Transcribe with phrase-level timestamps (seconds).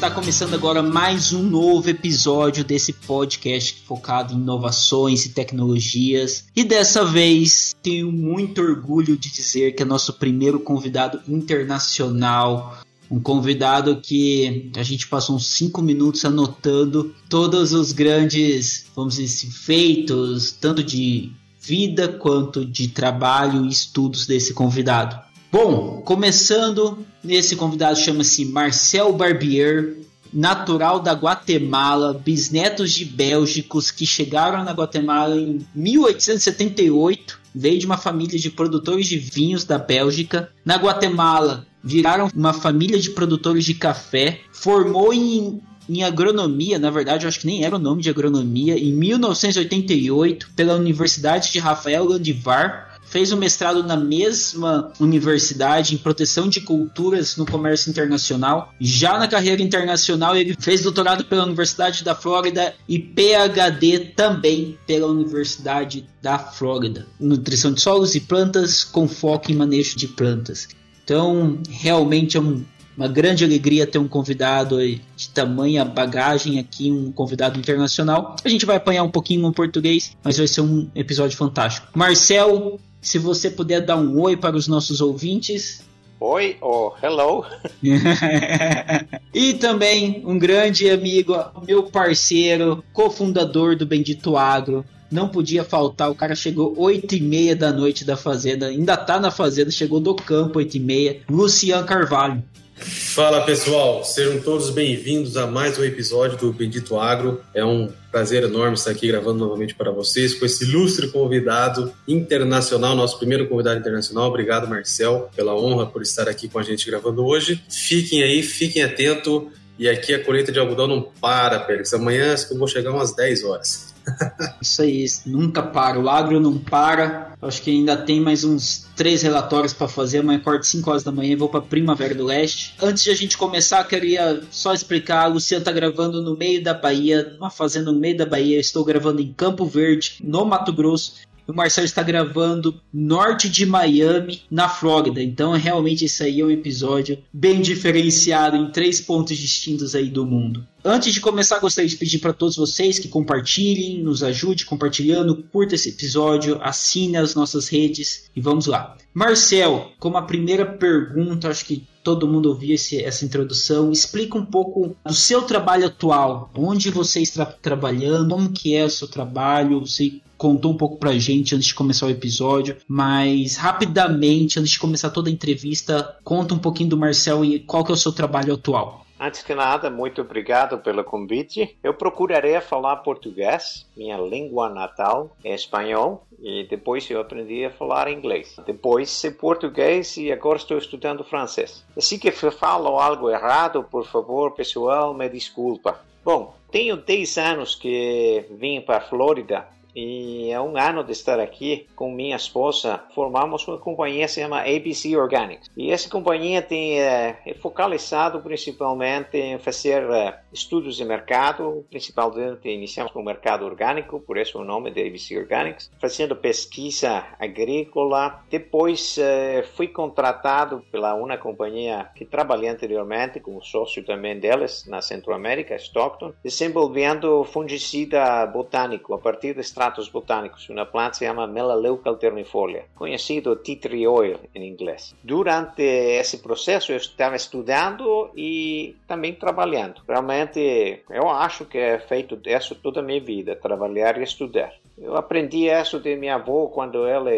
[0.00, 6.46] Está começando agora mais um novo episódio desse podcast focado em inovações e tecnologias.
[6.56, 12.78] E dessa vez tenho muito orgulho de dizer que é nosso primeiro convidado internacional.
[13.10, 19.26] Um convidado que a gente passou uns 5 minutos anotando todos os grandes, vamos dizer
[19.26, 21.30] assim, feitos, tanto de
[21.60, 25.29] vida quanto de trabalho e estudos desse convidado.
[25.52, 29.96] Bom, começando, esse convidado chama-se Marcel Barbier,
[30.32, 37.96] natural da Guatemala, bisnetos de bélgicos que chegaram na Guatemala em 1878, veio de uma
[37.96, 40.52] família de produtores de vinhos da Bélgica.
[40.64, 47.24] Na Guatemala, viraram uma família de produtores de café, formou em em agronomia, na verdade,
[47.24, 52.04] eu acho que nem era o nome de agronomia, em 1988, pela Universidade de Rafael
[52.04, 58.72] Landivar, fez o um mestrado na mesma universidade em proteção de culturas no comércio internacional.
[58.80, 65.08] Já na carreira internacional, ele fez doutorado pela Universidade da Flórida e PhD também pela
[65.08, 67.06] Universidade da Flórida.
[67.18, 70.68] Nutrição de solos e plantas com foco em manejo de plantas.
[71.02, 72.64] Então, realmente é um
[73.00, 74.76] uma grande alegria ter um convidado
[75.16, 78.36] de tamanha bagagem aqui, um convidado internacional.
[78.44, 81.86] A gente vai apanhar um pouquinho no português, mas vai ser um episódio fantástico.
[81.94, 85.82] Marcel, se você puder dar um oi para os nossos ouvintes.
[86.20, 87.46] Oi ou oh, hello.
[89.32, 91.34] e também um grande amigo,
[91.66, 94.84] meu parceiro, cofundador do Bendito Agro.
[95.10, 99.18] Não podia faltar, o cara chegou 8 e meia da noite da fazenda, ainda tá
[99.18, 101.20] na fazenda, chegou do campo 8 e meia.
[101.28, 102.42] Lucian Carvalho.
[102.80, 107.42] Fala pessoal, sejam todos bem-vindos a mais um episódio do Bendito Agro.
[107.52, 112.96] É um prazer enorme estar aqui gravando novamente para vocês com esse ilustre convidado internacional,
[112.96, 114.28] nosso primeiro convidado internacional.
[114.28, 117.62] Obrigado, Marcel, pela honra por estar aqui com a gente gravando hoje.
[117.68, 119.42] Fiquem aí, fiquem atentos.
[119.78, 121.92] E aqui a colheita de algodão não para, Pérez.
[121.92, 123.89] Amanhã eu vou chegar umas 10 horas.
[124.60, 125.98] Isso aí, nunca para.
[125.98, 127.34] O agro não para.
[127.42, 130.18] Acho que ainda tem mais uns três relatórios para fazer.
[130.18, 132.74] Amanhã acordo 5 horas da manhã e vou para Primavera do Leste.
[132.82, 135.24] Antes de a gente começar, queria só explicar.
[135.24, 138.60] A Luciana tá gravando no meio da Bahia, numa fazenda no meio da Bahia.
[138.60, 141.14] estou gravando em Campo Verde, no Mato Grosso.
[141.50, 145.20] O Marcelo está gravando norte de Miami, na Flórida.
[145.20, 150.24] Então, realmente, esse aí é um episódio bem diferenciado em três pontos distintos aí do
[150.24, 150.64] mundo.
[150.82, 155.74] Antes de começar, gostaria de pedir para todos vocês que compartilhem, nos ajude compartilhando, curta
[155.74, 158.96] esse episódio, assine as nossas redes e vamos lá.
[159.12, 164.46] Marcel, como a primeira pergunta, acho que todo mundo ouviu esse, essa introdução, explica um
[164.46, 169.80] pouco do seu trabalho atual, onde você está trabalhando, como que é o seu trabalho,
[169.80, 174.78] você contou um pouco pra gente antes de começar o episódio, mas rapidamente, antes de
[174.78, 178.12] começar toda a entrevista, conta um pouquinho do Marcel e qual que é o seu
[178.12, 179.04] trabalho atual.
[179.22, 181.78] Antes que nada, muito obrigado pelo convite.
[181.82, 188.10] Eu procurarei falar português, minha língua natal é espanhol, e depois eu aprendi a falar
[188.10, 188.56] inglês.
[188.64, 191.84] Depois português e agora estou estudando francês.
[191.98, 196.00] Se que falo algo errado, por favor, pessoal, me desculpa.
[196.24, 201.40] Bom, tenho 10 anos que vim para a Flórida e é um ano de estar
[201.40, 203.02] aqui com minha esposa.
[203.14, 205.68] Formamos uma companhia que se chama ABC Organics.
[205.76, 212.68] E essa companhia tem, é, é focalizado principalmente em fazer é, estudos de mercado, principalmente
[212.68, 218.42] iniciamos com o mercado orgânico, por isso o nome de ABC Organics, fazendo pesquisa agrícola.
[218.50, 225.00] Depois é, fui contratado pela uma companhia que trabalhei anteriormente, como sócio também deles, na
[225.00, 232.10] Centro-América, Stockton, desenvolvendo fungicida botânico a partir de extratos botânicos, uma planta se chama Melaleuca
[232.10, 235.14] alternifolia, conhecido tea tree oil em inglês.
[235.24, 240.02] Durante esse processo eu estava estudando e também trabalhando.
[240.06, 244.74] Realmente eu acho que é feito isso toda a minha vida, trabalhar e estudar.
[244.98, 247.30] Eu aprendi isso de minha avó quando ela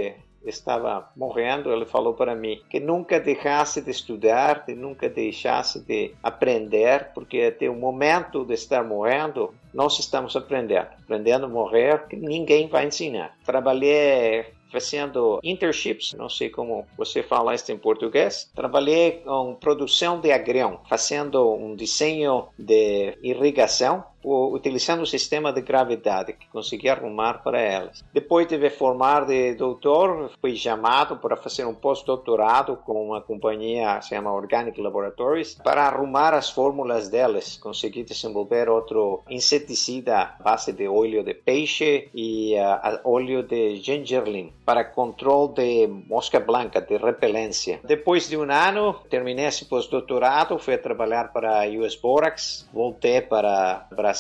[0.44, 6.14] estava morrendo, ele falou para mim que nunca deixasse de estudar, que nunca deixasse de
[6.22, 10.88] aprender, porque até o momento de estar morrendo, nós estamos aprendendo.
[11.02, 13.36] Aprendendo a morrer, que ninguém vai ensinar.
[13.44, 18.50] Trabalhei fazendo internships, não sei como você fala isso em português.
[18.54, 26.32] Trabalhei com produção de agrão, fazendo um desenho de irrigação utilizando o sistema de gravidade
[26.34, 28.04] que consegui arrumar para elas.
[28.12, 33.96] Depois de me formar de doutor, fui chamado para fazer um pós-doutorado com uma companhia
[33.96, 37.56] que se chama Organic Laboratories para arrumar as fórmulas delas.
[37.56, 44.84] Consegui desenvolver outro inseticida base de óleo de peixe e uh, óleo de gingerlin para
[44.84, 47.80] controle de mosca branca, de repelência.
[47.84, 53.86] Depois de um ano, terminei esse pós-doutorado, fui trabalhar para a US Borax, voltei para
[53.90, 54.11] Brasil,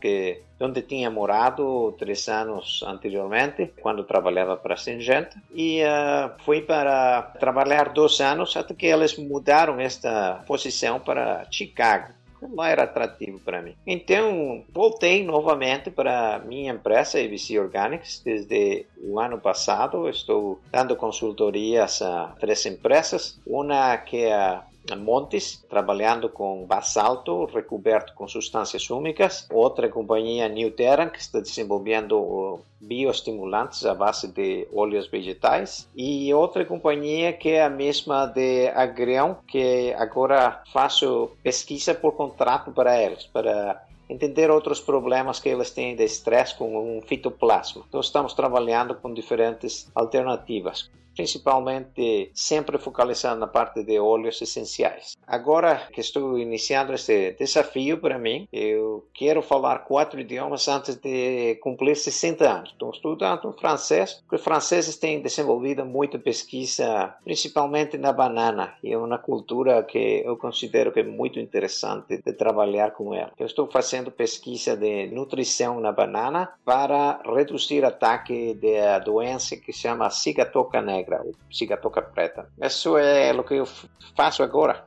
[0.00, 6.62] que onde tinha morado três anos anteriormente, quando trabalhava para a Syngenta, e uh, fui
[6.62, 13.40] para trabalhar dois anos até que eles mudaram esta posição para Chicago não era atrativo
[13.40, 13.74] para mim.
[13.86, 20.08] Então, voltei novamente para minha empresa, ABC Organics, desde o ano passado.
[20.08, 23.40] Estou dando consultorias a três empresas.
[23.46, 24.60] Uma que é
[24.96, 29.46] Montes, trabalhando com basalto recoberto com substâncias úmicas.
[29.50, 35.88] Outra companhia, New Terra, que está desenvolvendo bioestimulantes à base de óleos vegetais.
[35.96, 42.70] E outra companhia que é a mesma de Agrião, que agora faço pesquisa por contrato
[42.72, 47.84] para eles, para entender outros problemas que eles têm de estresse com um fitoplasma.
[47.88, 55.16] Então estamos trabalhando com diferentes alternativas principalmente sempre focalizando na parte de óleos essenciais.
[55.26, 61.56] Agora que estou iniciando este desafio para mim, eu quero falar quatro idiomas antes de
[61.56, 62.70] cumprir 60 anos.
[62.70, 68.96] Estou estudando francês, porque os franceses têm desenvolvido muita pesquisa, principalmente na banana, e é
[68.96, 73.32] uma cultura que eu considero que é muito interessante de trabalhar com ela.
[73.36, 79.72] Eu estou fazendo pesquisa de nutrição na banana para reduzir o ataque da doença que
[79.72, 82.46] se chama cigatoca negra negra, ou cigatoca preta.
[82.62, 83.68] Isso é o que eu
[84.16, 84.84] faço agora.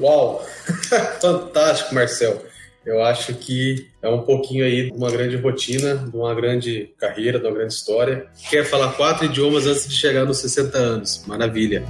[0.00, 0.42] Uau!
[1.20, 2.42] Fantástico, Marcel.
[2.84, 7.38] Eu acho que é um pouquinho aí de uma grande rotina, de uma grande carreira,
[7.38, 8.26] de uma grande história.
[8.50, 11.24] Quer falar quatro idiomas antes de chegar nos 60 anos.
[11.26, 11.82] Maravilha.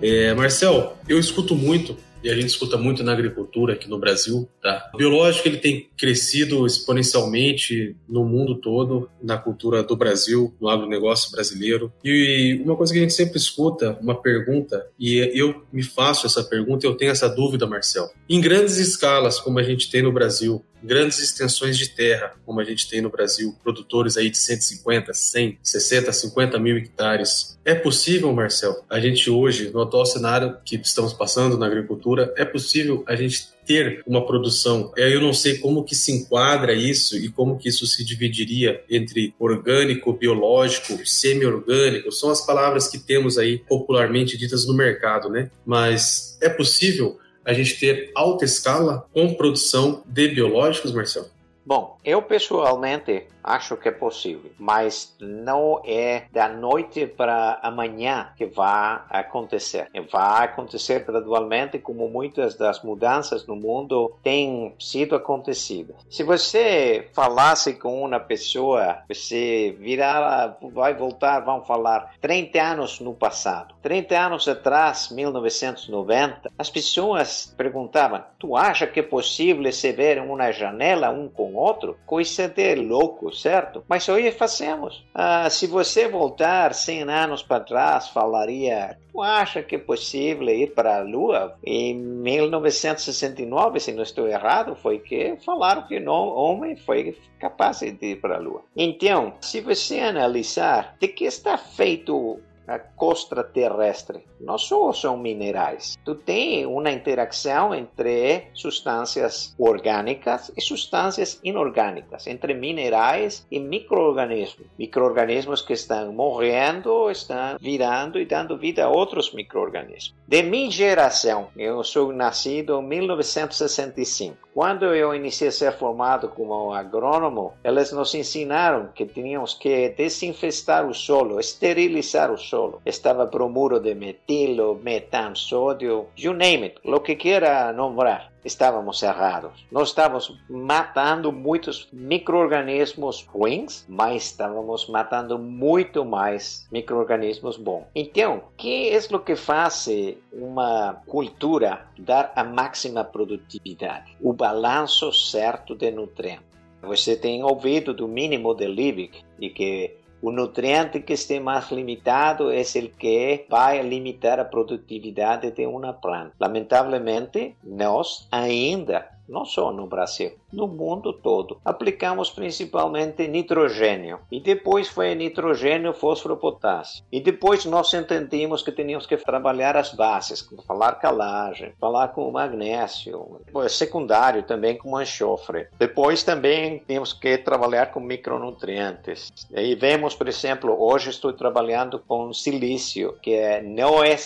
[0.00, 4.48] É, Marcel, eu escuto muito e a gente escuta muito na agricultura aqui no Brasil,
[4.60, 4.90] tá?
[4.92, 11.30] O biológico ele tem crescido exponencialmente no mundo todo, na cultura do Brasil, no agronegócio
[11.30, 11.92] brasileiro.
[12.04, 16.42] E uma coisa que a gente sempre escuta, uma pergunta, e eu me faço essa
[16.42, 18.10] pergunta, eu tenho essa dúvida, Marcel.
[18.28, 22.64] Em grandes escalas, como a gente tem no Brasil, grandes extensões de terra, como a
[22.64, 27.58] gente tem no Brasil, produtores aí de 150, 100, 60, 50 mil hectares.
[27.64, 32.44] É possível, Marcel, a gente hoje, no atual cenário que estamos passando na agricultura, é
[32.44, 34.92] possível a gente ter uma produção.
[34.96, 39.34] Eu não sei como que se enquadra isso e como que isso se dividiria entre
[39.38, 42.12] orgânico, biológico, semi-orgânico.
[42.12, 45.50] São as palavras que temos aí popularmente ditas no mercado, né?
[45.66, 51.28] Mas é possível a gente ter alta escala com produção de biológicos, Marcelo?
[51.64, 58.44] Bom, eu pessoalmente acho que é possível, mas não é da noite para amanhã que
[58.44, 59.88] vai acontecer.
[60.10, 65.96] Vai acontecer gradualmente, como muitas das mudanças no mundo têm sido acontecidas.
[66.10, 73.14] Se você falasse com uma pessoa, você virar, vai voltar, vamos falar, 30 anos no
[73.14, 73.74] passado.
[73.82, 80.50] 30 anos atrás, 1990, as pessoas perguntavam: Tu acha que é possível se ver uma
[80.50, 81.96] janela um com outro?
[82.04, 83.84] Coisa de louco, certo?
[83.88, 85.04] Mas hoje fazemos.
[85.14, 90.74] Ah, se você voltar 100 anos para trás, falaria: Tu acha que é possível ir
[90.74, 91.56] para a Lua?
[91.64, 97.96] Em 1969, se não estou errado, foi que falaram que o homem foi capaz de
[98.02, 98.62] ir para a Lua.
[98.76, 104.24] Então, se você analisar de que está feito a costra terrestre.
[104.40, 105.96] Não só são minerais.
[106.04, 114.66] Tu tem uma interação entre substâncias orgânicas e substâncias inorgânicas, entre minerais e microorganismos.
[114.78, 120.14] Microorganismos que estão morrendo, estão virando e dando vida a outros microorganismos.
[120.26, 124.46] De minha geração, eu sou nascido em 1965.
[124.56, 130.86] Quando eu iniciei a ser formado como agrônomo, eles nos ensinaram que tínhamos que desinfestar
[130.86, 132.55] o solo, esterilizar o solo.
[132.84, 139.66] Estava bromuro de metilo, metan, sódio, you name it, lo que quiera nombrar estávamos errados.
[139.70, 147.84] Nós estávamos matando muitos micro-organismos ruins, mas estávamos matando muito mais micro-organismos bons.
[147.94, 149.88] Então, o que é o que faz
[150.32, 154.16] uma cultura dar a máxima produtividade?
[154.20, 156.46] O balanço certo de nutrientes.
[156.82, 162.50] Você tem ouvido do mínimo de Liebig, e que O nutriente que esteja mais limitado
[162.50, 166.32] é o que vai limitar a produtividade de uma planta.
[166.40, 171.60] Lamentavelmente, nós ainda não só no Brasil, no mundo todo.
[171.64, 177.04] Aplicamos principalmente nitrogênio e depois foi nitrogênio, fósforo, potássio.
[177.12, 182.32] E depois nós entendemos que teníamos que trabalhar as bases, falar calagem, falar com o
[182.32, 185.68] magnésio, secundário também com enxofre.
[185.78, 189.30] Depois também temos que trabalhar com micronutrientes.
[189.54, 194.16] E vemos, por exemplo, hoje estou trabalhando com silício, que é, não é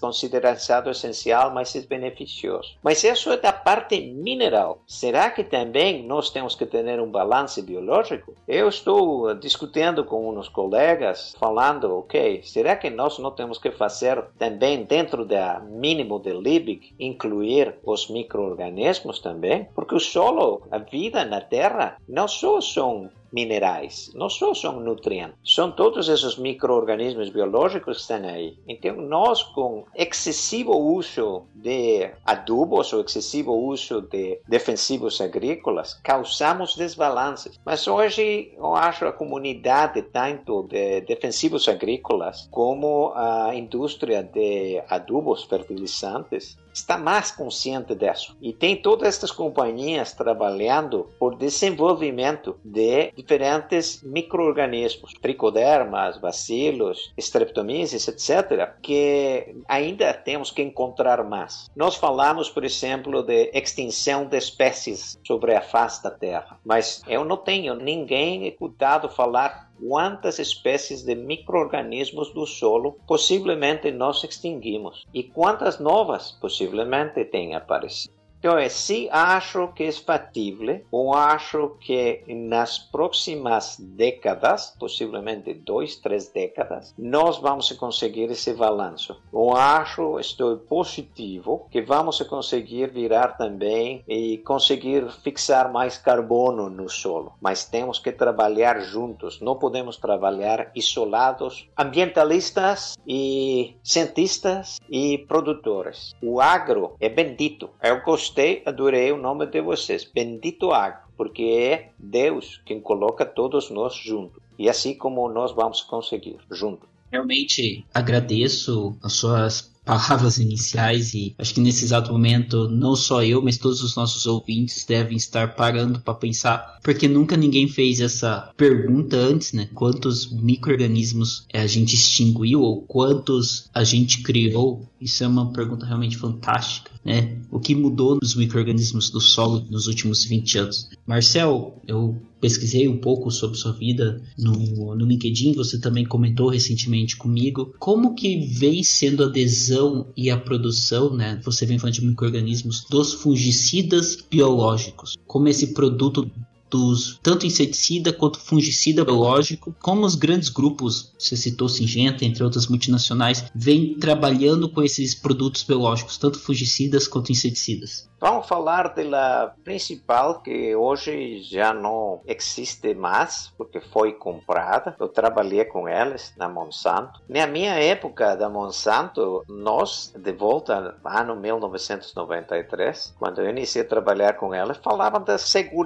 [0.00, 2.76] considerado essencial, mas é beneficioso.
[2.82, 4.82] Mas isso é da parte mineral.
[4.86, 8.34] Será que também nós temos que ter um balanço biológico?
[8.46, 14.22] Eu estou discutindo com uns colegas, falando, ok, será que nós não temos que fazer
[14.38, 19.68] também dentro da mínimo de Liebig, incluir os micro-organismos também?
[19.74, 25.36] Porque o solo, a vida na Terra, não só são minerais, não só são nutrientes,
[25.44, 28.56] são todos esses micro-organismos biológicos que estão aí.
[28.68, 37.58] Então, nós, com excessivo uso de adubos ou excessivo uso de defensivos agrícolas, causamos desbalances.
[37.64, 45.44] Mas hoje, eu acho a comunidade, tanto de defensivos agrícolas como a indústria de adubos
[45.44, 48.36] fertilizantes, está mais consciente disso.
[48.40, 58.74] E tem todas estas companhias trabalhando por desenvolvimento de diferentes microorganismos, tricodermas, bacilos, streptomyces, etc.,
[58.82, 61.68] que ainda temos que encontrar mais.
[61.74, 67.24] Nós falamos, por exemplo, de extinção de espécies sobre a face da Terra, mas eu
[67.24, 75.22] não tenho ninguém escutado falar quantas espécies de microorganismos do solo possivelmente nós extinguimos e
[75.22, 78.19] quantas novas possivelmente têm aparecido.
[78.40, 85.96] Então, é, se acho que é factível, ou acho que nas próximas décadas, possivelmente dois,
[85.96, 89.20] três décadas, nós vamos conseguir esse balanço.
[89.30, 96.88] Ou acho, estou positivo, que vamos conseguir virar também e conseguir fixar mais carbono no
[96.88, 97.34] solo.
[97.42, 106.14] Mas temos que trabalhar juntos, não podemos trabalhar isolados, ambientalistas e cientistas e produtores.
[106.22, 107.68] O agro é bendito.
[107.82, 110.04] Eu gosto gostei, adorei o nome de vocês.
[110.04, 114.40] Bendito Agro, porque é Deus quem coloca todos nós juntos.
[114.56, 116.88] E assim como nós vamos conseguir, juntos.
[117.10, 123.42] Realmente agradeço as suas palavras iniciais e acho que nesse exato momento não só eu,
[123.42, 128.52] mas todos os nossos ouvintes devem estar parando para pensar, porque nunca ninguém fez essa
[128.56, 129.68] pergunta antes, né?
[129.74, 134.88] Quantos microrganismos a gente extinguiu ou quantos a gente criou?
[135.00, 137.38] Isso é uma pergunta realmente fantástica, né?
[137.50, 140.88] O que mudou nos microrganismos do solo nos últimos 20 anos?
[141.04, 147.16] Marcel, eu pesquisei um pouco sobre sua vida no, no LinkedIn, você também comentou recentemente
[147.16, 147.74] comigo.
[147.78, 151.40] Como que vem sendo a adesão e a produção, né?
[151.44, 155.16] Você vem falando de micro-organismos, dos fungicidas biológicos.
[155.26, 156.30] Como esse produto
[156.70, 162.68] dos tanto inseticida quanto fungicida biológico, como os grandes grupos, você citou Singenta, entre outras
[162.68, 168.08] multinacionais, vêm trabalhando com esses produtos biológicos, tanto fungicidas quanto inseticidas.
[168.20, 174.94] Vamos falar da principal que hoje já não existe mais, porque foi comprada.
[175.00, 177.22] Eu trabalhei com eles na Monsanto.
[177.26, 184.34] Na minha época da Monsanto, nós, de volta ano 1993, quando eu iniciei a trabalhar
[184.34, 185.80] com eles, falavam da segurança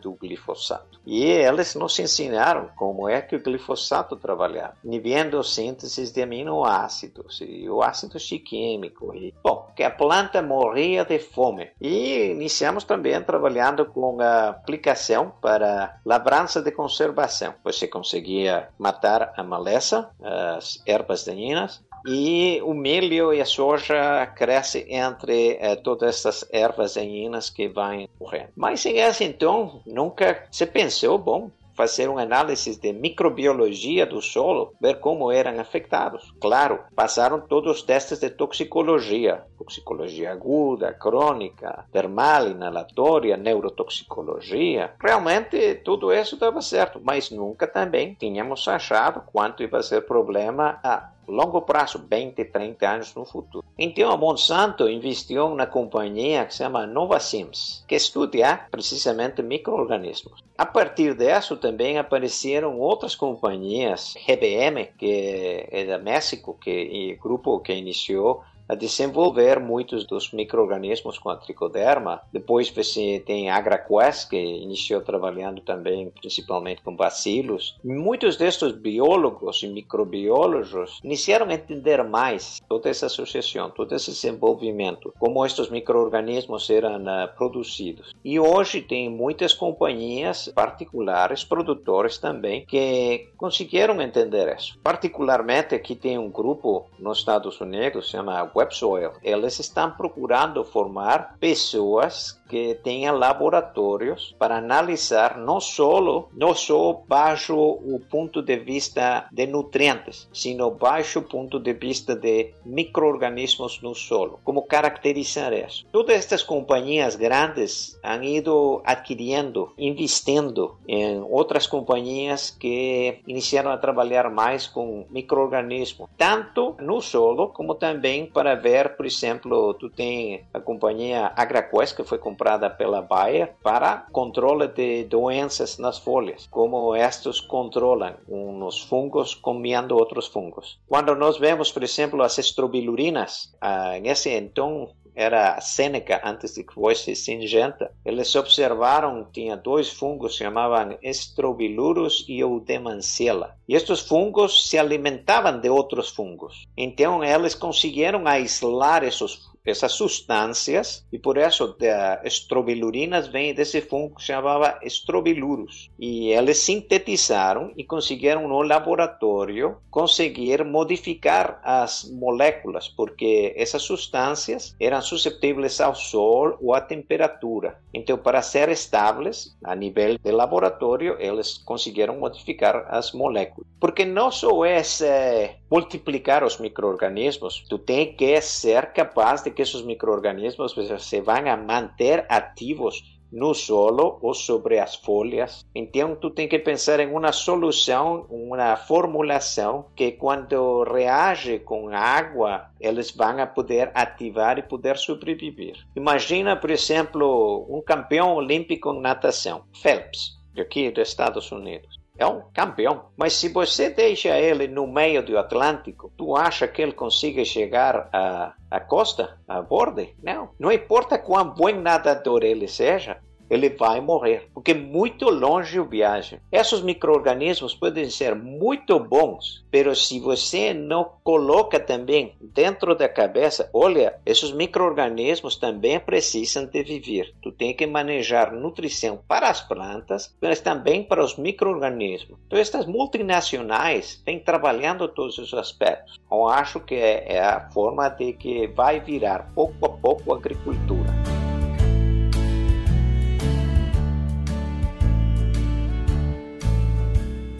[0.00, 0.98] do glifosato.
[1.04, 7.68] E eles nos ensinaram como é que o glifosato trabalhava, inibindo síntese de aminoácidos e
[7.68, 9.14] o ácido chiquímico.
[9.14, 15.32] E, bom, que a planta morria de fome e iniciamos também trabalhando com a aplicação
[15.40, 17.54] para labrança de conservação.
[17.64, 24.86] Você conseguia matar a maleza, as ervas daninhas, e o milho e a soja crescem
[24.88, 28.50] entre eh, todas essas ervas daninhas que vão morrendo.
[28.56, 34.74] Mas em esse então, nunca se pensou, bom, fazer uma análise de microbiologia do solo,
[34.80, 36.34] ver como eram afetados.
[36.40, 44.92] Claro, passaram todos os testes de toxicologia, toxicologia aguda, crônica, termal, inalatória, neurotoxicologia.
[45.00, 51.12] Realmente tudo isso dava certo, mas nunca também tínhamos achado quanto ia ser problema a
[51.28, 53.64] longo prazo, 20, 30 anos no futuro.
[53.78, 60.42] Então a Monsanto investiu na companhia que se chama Novasims, que estuda precisamente microorganismos.
[60.56, 67.22] A partir disso também apareceram outras companhias, GBM, que é da México, que é o
[67.22, 72.20] grupo que iniciou a desenvolver muitos dos micro-organismos com a tricoderma.
[72.32, 77.78] Depois você tem AgraQuest, que iniciou trabalhando também principalmente com bacilos.
[77.82, 85.14] Muitos destes biólogos e microbiólogos iniciaram a entender mais toda essa associação, todo esse desenvolvimento,
[85.18, 88.14] como estes micro-organismos eram uh, produzidos.
[88.24, 94.78] E hoje tem muitas companhias particulares, produtores também, que conseguiram entender isso.
[94.82, 99.12] Particularmente aqui tem um grupo nos Estados Unidos, chama WebSoil.
[99.22, 105.88] Eles estão procurando formar pessoas que tenha laboratórios para analisar não só
[106.32, 112.14] não só baixo o ponto de vista de nutrientes, sino baixo o ponto de vista
[112.14, 114.38] de microorganismos no solo.
[114.44, 115.86] Como caracterizar isso?
[115.90, 124.30] Todas estas companhias grandes han ido adquiriendo, investindo em outras companhias que iniciaram a trabalhar
[124.30, 130.60] mais com microorganismos, tanto no solo como também para ver, por exemplo, tu tem a
[130.60, 136.94] companhia AgraQuest que foi comprada comprada pela Bayer para controle de doenças nas folhas, como
[136.94, 140.78] estes controlam uns fungos comendo outros fungos.
[140.86, 146.72] Quando nós vemos, por exemplo, as estrobilurinas, ah, nesse então era Sêneca antes de que
[146.74, 153.56] fosse Singenta, eles observaram que tinha dois fungos que chamavam Estrobilurus e Eudemancella.
[153.68, 156.64] E estes fungos se alimentavam de outros fungos.
[156.76, 164.16] Então eles conseguiram aislar esses essas substâncias e por isso a estrobilurinas vem desse fungo
[164.16, 165.90] que chamava estrobilurus.
[165.98, 175.00] E eles sintetizaram e conseguiram no laboratório conseguir modificar as moléculas porque essas substâncias eram
[175.02, 177.78] suscetíveis ao sol ou à temperatura.
[177.92, 183.68] Então para ser estáveis a nível de laboratório eles conseguiram modificar as moléculas.
[183.80, 189.84] Porque não só é multiplicar os microorganismos tu tem que ser capaz de que esos
[189.84, 195.66] microorganismos pues, se van a manter ativos no solo ou sobre as folhas.
[195.74, 202.70] Então, tu tem que pensar em uma solução, uma formulação que quando reage com água,
[202.80, 205.74] eles vão a poder ativar e poder sobreviver.
[205.96, 212.42] Imagina, por exemplo, um campeão olímpico em natação, Phelps, aqui dos Estados Unidos é um
[212.52, 213.06] campeão.
[213.16, 218.10] Mas se você deixa ele no meio do Atlântico, tu acha que ele consiga chegar
[218.12, 220.06] à, costa, à borda?
[220.22, 220.50] Não.
[220.58, 223.18] Não importa quão bom nadador ele seja,
[223.50, 226.40] ele vai morrer, porque muito longe o viagem.
[226.50, 233.68] Esses micro-organismos podem ser muito bons, mas se você não coloca também dentro da cabeça,
[233.72, 237.34] olha, esses micro-organismos também precisam de viver.
[237.42, 242.38] Tu tem que manejar nutrição para as plantas, mas também para os micro-organismos.
[242.46, 246.18] Então, estas multinacionais vêm trabalhando todos esses aspectos.
[246.30, 251.37] Eu acho que é a forma de que vai virar pouco a pouco a agricultura.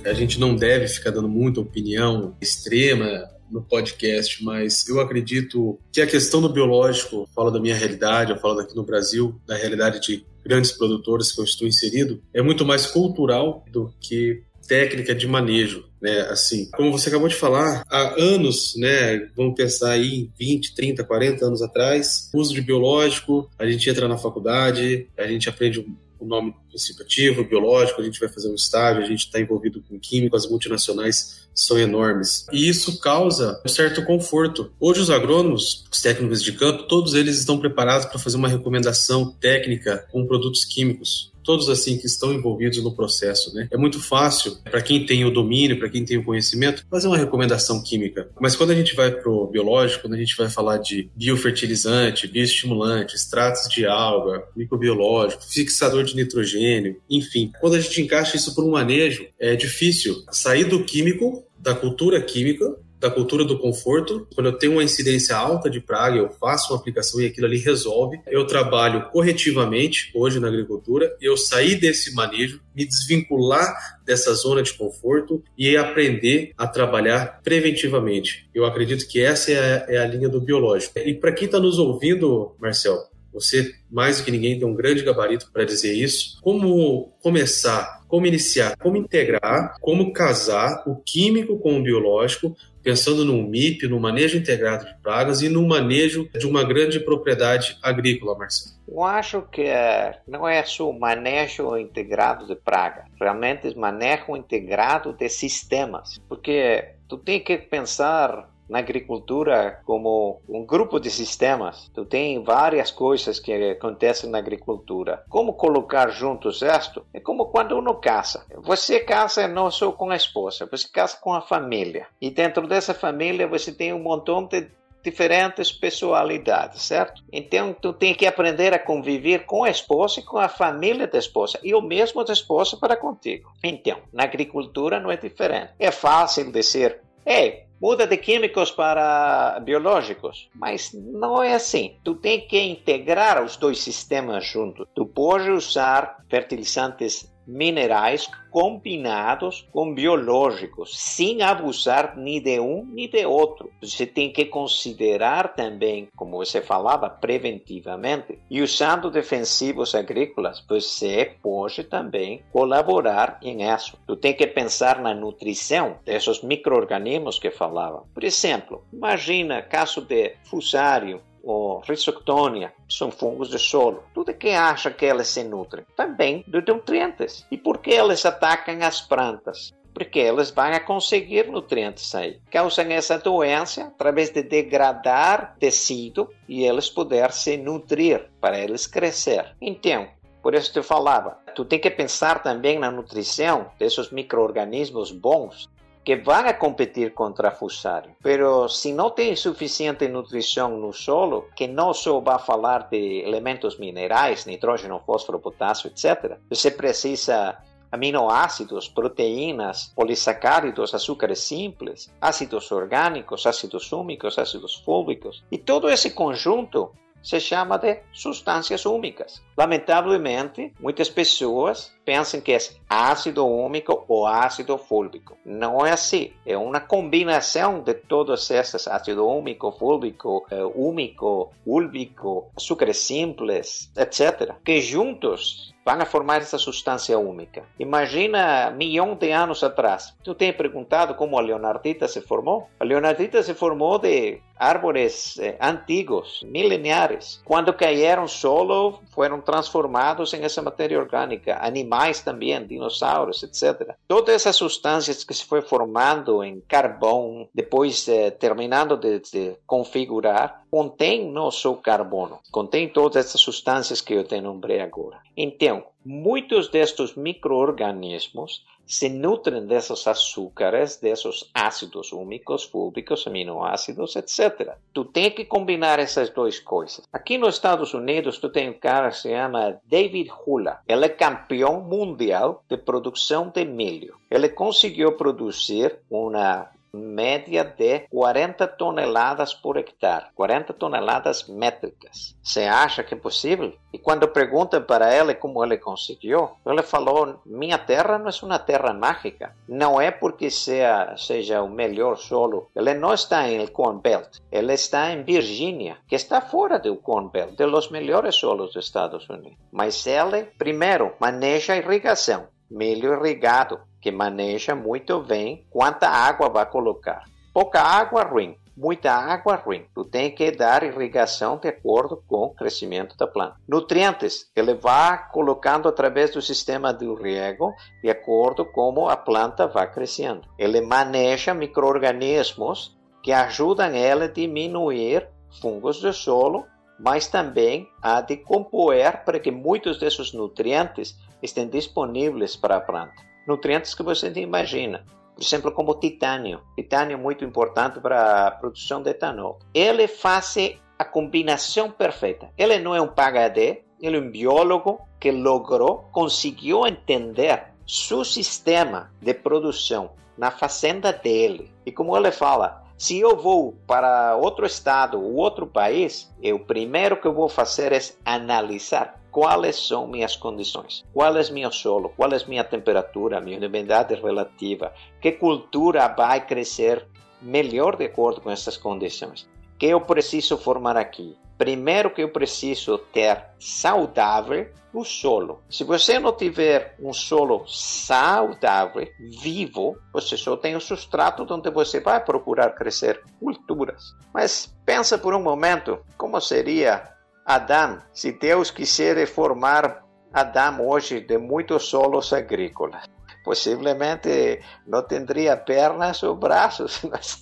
[0.09, 6.01] A gente não deve ficar dando muita opinião extrema no podcast, mas eu acredito que
[6.01, 10.01] a questão do biológico, falo da minha realidade, eu falo daqui no Brasil, da realidade
[10.01, 15.27] de grandes produtores que eu estou inserido, é muito mais cultural do que técnica de
[15.27, 16.21] manejo, né?
[16.31, 19.29] Assim, como você acabou de falar, há anos, né?
[19.35, 24.19] Vamos pensar aí 20, 30, 40 anos atrás, uso de biológico, a gente entra na
[24.19, 25.85] faculdade, a gente aprende
[26.19, 29.83] o nome princípio ativo, biológico, a gente vai fazer um estágio, a gente está envolvido
[29.89, 32.47] com químico, as multinacionais são enormes.
[32.53, 34.71] E isso causa um certo conforto.
[34.79, 39.33] Hoje os agrônomos, os técnicos de campo, todos eles estão preparados para fazer uma recomendação
[39.41, 43.67] técnica com produtos químicos todos assim que estão envolvidos no processo, né?
[43.71, 47.17] É muito fácil para quem tem o domínio, para quem tem o conhecimento, fazer uma
[47.17, 48.29] recomendação química.
[48.39, 53.17] Mas quando a gente vai pro biológico, quando a gente vai falar de biofertilizante, bioestimulante,
[53.17, 58.73] extratos de alga, microbiológico, fixador de nitrogênio, enfim, quando a gente encaixa isso por um
[58.73, 64.27] manejo, é difícil sair do químico da cultura química da cultura do conforto.
[64.35, 67.59] Quando eu tenho uma incidência alta de praga, eu faço uma aplicação e aquilo ali
[67.59, 68.21] resolve.
[68.27, 74.73] Eu trabalho corretivamente hoje na agricultura eu sair desse manejo, me desvincular dessa zona de
[74.73, 78.49] conforto e aprender a trabalhar preventivamente.
[78.55, 80.99] Eu acredito que essa é a, é a linha do biológico.
[80.99, 82.97] E para quem está nos ouvindo, Marcel,
[83.33, 86.41] você mais do que ninguém tem um grande gabarito para dizer isso.
[86.43, 93.43] Como começar, como iniciar, como integrar, como casar o químico com o biológico pensando no
[93.43, 98.77] MIP, no manejo integrado de pragas e no manejo de uma grande propriedade agrícola, Marcelo?
[98.89, 105.13] Eu acho que eh, não é só manejo integrado de praga, realmente é manejo integrado
[105.13, 111.91] de sistemas, porque tu tem que pensar na agricultura como um grupo de sistemas.
[111.95, 115.25] Tu tem várias coisas que acontecem na agricultura.
[115.29, 117.05] Como colocar juntos isto?
[117.13, 118.45] É como quando uno casa.
[118.59, 122.07] Você casa não só com a esposa, você casa com a família.
[122.21, 124.69] E dentro dessa família você tem um montão de
[125.03, 127.23] diferentes personalidades, certo?
[127.33, 131.19] Então, tu tem que aprender a conviver com a esposa e com a família da
[131.19, 133.51] esposa, e o mesmo da esposa para contigo.
[133.63, 135.73] Então, na agricultura não é diferente.
[135.79, 141.97] É fácil dizer, ei, muda de químicos para biológicos, mas não é assim.
[142.03, 144.87] Tu tem que integrar os dois sistemas juntos.
[144.95, 153.25] Tu pode usar fertilizantes minerais combinados com biológicos, sem abusar nem de um nem de
[153.25, 153.71] outro.
[153.83, 158.39] Você tem que considerar também, como você falava, preventivamente.
[158.51, 163.99] E usando defensivos agrícolas, você pode também colaborar em isso.
[164.07, 168.05] Tu tem que pensar na nutrição desses micro-organismos que falava.
[168.13, 174.03] Por exemplo, imagina caso de fusário, ou Rhizoctonia, são fungos de solo.
[174.15, 177.47] Tudo que acha que elas se nutrem também de nutrientes.
[177.51, 179.73] E por que elas atacam as plantas?
[179.95, 182.39] Porque elas vão conseguir nutrientes aí.
[182.51, 189.57] Causam essa doença através de degradar tecido e eles poder se nutrir para eles crescer.
[189.61, 190.07] Então,
[190.43, 195.69] por isso eu falava, tu tem que pensar também na nutrição desses micro-organismos bons
[196.09, 198.15] que vão competir contra Fusarium.
[198.25, 203.79] Mas se não tem suficiente nutrição no solo, que não só vai falar de elementos
[203.79, 207.59] minerais, nitrogênio, fósforo, potássio, etc., você precisa
[207.93, 215.45] aminoácidos, proteínas, polissacáridos, açúcares simples, ácidos orgânicos, ácidos úmicos, ácidos fúlbicos.
[215.53, 216.91] E todo esse conjunto
[217.23, 219.43] se chama de substâncias úmicas.
[219.57, 225.37] Lamentavelmente, muitas pessoas pensam que é ácido úmico ou ácido fúlbico.
[225.45, 226.33] Não é assim.
[226.47, 234.55] É uma combinação de todos esses ácido úmico, fúlbico, eh, úmico, úlbico, açúcares simples, etc.,
[234.65, 237.65] que juntos vão a formar essa substância úmica.
[237.79, 240.15] Imagina milhão de anos atrás.
[240.23, 242.69] Tu tem perguntado como a leonardita se formou?
[242.79, 247.41] A leonardita se formou de árvores eh, antigos, milenares.
[247.45, 251.59] Quando caíram solo, foram transformados em essa matéria orgânica.
[251.61, 253.95] Animais também, dinossauros, etc.
[254.07, 260.65] Todas essas substâncias que se foi formando em carvão, depois eh, terminando de, de configurar,
[260.71, 265.21] contém não só carbono, contém todas essas substâncias que eu te nombrei agora.
[265.37, 274.73] Então, muitos destes micro-organismos se nutrem desses açúcares, desses ácidos úmicos, fúlbicos, aminoácidos, etc.
[274.95, 277.07] Tu tem que combinar essas duas coisas.
[277.13, 280.81] Aqui nos Estados Unidos, tu tem um cara que se chama David Hula.
[280.89, 284.17] Ele é campeão mundial de produção de milho.
[284.31, 292.37] Ele conseguiu produzir uma média de 40 toneladas por hectare, 40 toneladas métricas.
[292.43, 293.73] Você acha que é possível?
[293.93, 298.59] E quando perguntam para ele como ele conseguiu, ele falou: Minha terra não é uma
[298.59, 299.55] terra mágica.
[299.69, 302.69] Não é porque seja, seja o melhor solo.
[302.75, 304.39] Ele não está em Corn Belt.
[304.51, 308.85] Ele está em Virgínia, que está fora do Corn Belt, de los melhores solos dos
[308.85, 309.59] Estados Unidos.
[309.73, 317.25] Mas ele, primeiro, maneja irrigação milho irrigado, que maneja muito bem quanta água vai colocar.
[317.53, 318.57] Pouca água, ruim.
[318.77, 319.85] Muita água, ruim.
[319.93, 323.57] Tu tem que dar irrigação de acordo com o crescimento da planta.
[323.67, 329.67] Nutrientes, ele vai colocando através do sistema de riego de acordo com como a planta
[329.67, 330.43] vai crescendo.
[330.57, 335.29] Ele maneja micro-organismos que ajudam ele a diminuir
[335.61, 336.65] fungos do solo
[336.99, 343.15] mas também a decompor para que muitos desses nutrientes estejam disponíveis para a planta.
[343.47, 346.61] Nutrientes que você não imagina, por exemplo, como titânio.
[346.77, 349.59] Titânio é muito importante para a produção de etanol.
[349.73, 350.57] Ele faz
[350.99, 352.51] a combinação perfeita.
[352.59, 359.13] Ele não é um PhD, ele é um biólogo que logrou, conseguiu entender seu sistema
[359.23, 361.73] de produção na fazenda dele.
[361.87, 367.21] E como ele fala, se eu vou para outro estado ou outro país, o primeiro
[367.21, 372.33] que eu vou fazer é analisar quais são minhas condições, qual é meu solo, qual
[372.33, 377.07] é minha temperatura, minha umidade relativa, que cultura vai crescer
[377.41, 379.49] melhor de acordo com essas condições,
[379.79, 385.63] que eu preciso formar aqui, primeiro que eu preciso ter saudável o solo.
[385.71, 389.07] Se você não tiver um solo saudável,
[389.41, 394.03] vivo, você só tem o substrato onde você vai procurar crescer culturas.
[394.35, 397.17] Mas pensa por um momento como seria
[397.49, 403.05] Adão se Deus quiser formar Adão hoje de muitos solos agrícolas.
[403.43, 407.41] Possivelmente não teria pernas ou braços, mas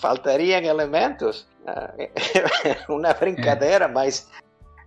[0.00, 1.46] faltariam elementos.
[2.88, 3.88] Uma brincadeira, é.
[3.88, 4.28] mas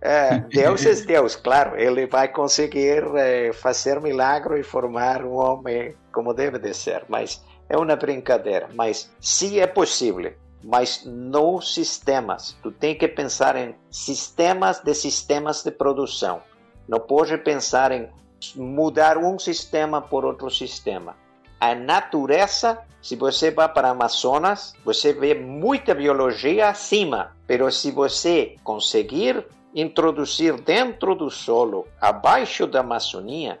[0.02, 5.96] é, Deus é Deus, claro, ele vai conseguir é, fazer milagre e formar um homem
[6.12, 8.68] como deve de ser, mas é uma brincadeira.
[8.74, 12.56] Mas se é possível, mas nos sistemas.
[12.62, 16.42] Tu tem que pensar em sistemas de sistemas de produção.
[16.88, 18.08] Não pode pensar em
[18.56, 21.16] mudar um sistema por outro sistema.
[21.60, 28.56] A natureza, se você vai para Amazonas, você vê muita biologia acima, mas se você
[28.64, 33.60] conseguir introduzir dentro do solo, abaixo da Amazônia,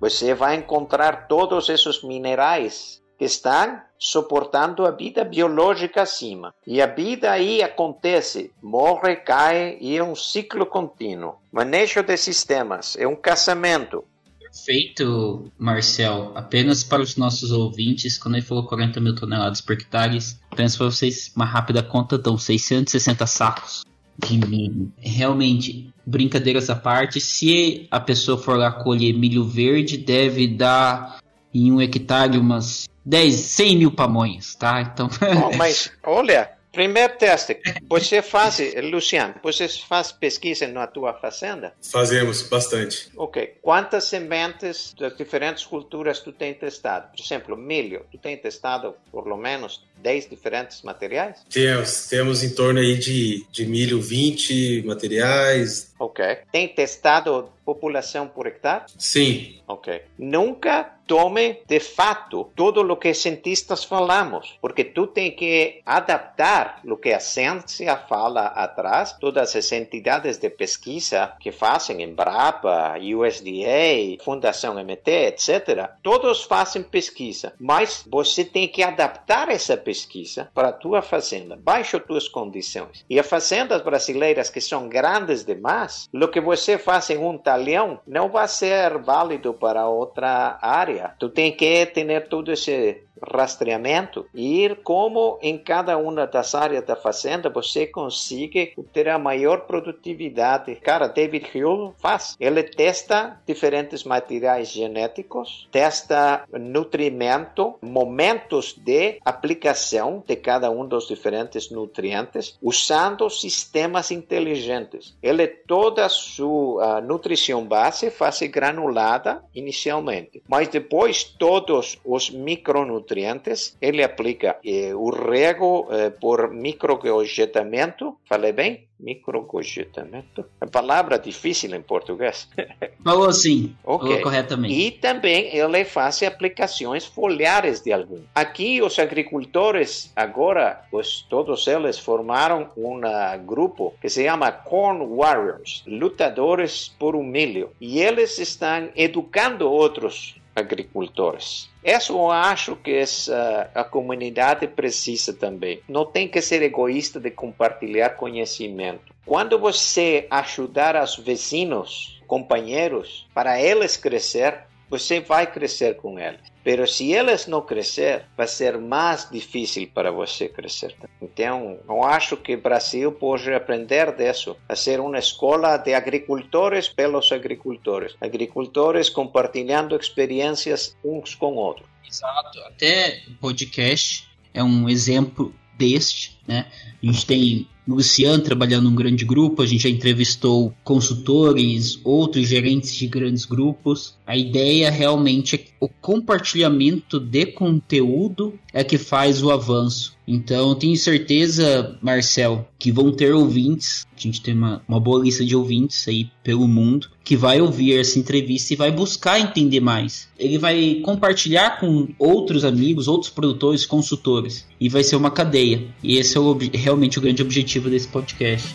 [0.00, 6.54] você vai encontrar todos esses minerais que estão suportando a vida biológica acima.
[6.66, 11.34] E a vida aí acontece, morre, cai e é um ciclo contínuo.
[11.52, 14.02] Manejo de sistemas é um casamento.
[14.40, 16.32] Perfeito, Marcel.
[16.34, 20.18] Apenas para os nossos ouvintes, quando ele falou 40 mil toneladas por hectare,
[20.50, 23.84] apenas para vocês uma rápida conta, dão 660 sacos
[24.16, 24.90] de milho.
[24.96, 31.20] Realmente, brincadeiras à parte, se a pessoa for lá colher milho verde, deve dar
[31.52, 34.80] em um hectare umas 10, 100 mil pamonhas, tá?
[34.80, 35.08] Então.
[35.46, 37.58] Oh, mas, olha, Primeiro teste,
[37.88, 38.60] você faz,
[38.90, 41.74] Luciano, você faz pesquisa na tua fazenda?
[41.82, 43.10] Fazemos, bastante.
[43.16, 43.54] Ok.
[43.60, 47.10] Quantas sementes das diferentes culturas tu tem testado?
[47.10, 51.44] Por exemplo, milho, tu tem testado por lo menos 10 diferentes materiais?
[51.50, 55.89] Temos, temos em torno aí de, de milho 20 materiais.
[56.00, 56.24] Ok.
[56.50, 58.84] Tem testado população por hectare?
[58.98, 59.60] Sim.
[59.68, 60.02] Ok.
[60.18, 66.96] Nunca tome de fato todo o que cientistas falamos, porque tu tem que adaptar o
[66.96, 74.74] que a ciência fala atrás, todas as entidades de pesquisa que fazem, Embrapa, USDA, Fundação
[74.74, 75.90] MT, etc.
[76.00, 81.98] Todos fazem pesquisa, mas você tem que adaptar essa pesquisa para a tua fazenda, baixo
[81.98, 83.04] tuas condições.
[83.10, 88.00] E as fazendas brasileiras que são grandes demais, o que você faz em um talhão
[88.06, 91.14] não vai ser válido para outra área.
[91.18, 96.96] Tu tem que ter todo esse rastreamento e como em cada uma das áreas da
[96.96, 100.76] fazenda você consegue ter a maior produtividade.
[100.76, 102.36] Cara, David Hill faz.
[102.40, 111.70] Ele testa diferentes materiais genéticos, testa nutrimento, momentos de aplicação de cada um dos diferentes
[111.70, 115.16] nutrientes, usando sistemas inteligentes.
[115.22, 123.76] Ele toda a sua nutrição base faz granulada inicialmente, mas depois todos os micronutrientes nutrientes,
[123.80, 128.86] ele aplica eh, o rego eh, por microcogetamento, falei bem?
[128.98, 130.44] Microcogetamento?
[130.60, 132.48] É palavra difícil em português.
[133.02, 134.08] Falou assim, okay.
[134.08, 134.74] falou corretamente.
[134.74, 138.20] E também ele faz aplicações foliares de algum.
[138.34, 143.00] Aqui os agricultores, agora, os, todos eles formaram um
[143.46, 147.70] grupo que se chama Corn Warriors, lutadores por um milho.
[147.80, 151.68] E eles estão educando outros agricultores.
[151.84, 155.80] Isso eu acho que essa, a comunidade precisa também.
[155.88, 159.14] Não tem que ser egoísta de compartilhar conhecimento.
[159.24, 166.40] Quando você ajudar os vizinhos, companheiros, para eles crescer, você vai crescer com eles.
[166.66, 170.94] Mas se eles não crescer, vai ser mais difícil para você crescer.
[171.22, 176.88] Então, eu acho que o Brasil pode aprender disso, a ser uma escola de agricultores
[176.88, 181.88] pelos agricultores, agricultores compartilhando experiências uns com outros.
[182.06, 182.58] Exato.
[182.66, 186.66] Até o podcast é um exemplo deste, né?
[187.02, 192.94] A gente tem Luciano trabalhando num grande grupo, a gente já entrevistou consultores, outros gerentes
[192.94, 194.16] de grandes grupos.
[194.26, 200.14] A ideia realmente é o compartilhamento de conteúdo é que faz o avanço.
[200.32, 204.06] Então, eu tenho certeza, Marcel, que vão ter ouvintes.
[204.16, 207.98] A gente tem uma, uma boa lista de ouvintes aí pelo mundo que vai ouvir
[207.98, 210.28] essa entrevista e vai buscar entender mais.
[210.38, 214.64] Ele vai compartilhar com outros amigos, outros produtores, consultores.
[214.80, 215.82] E vai ser uma cadeia.
[216.00, 218.68] E esse é o, realmente o grande objetivo desse podcast.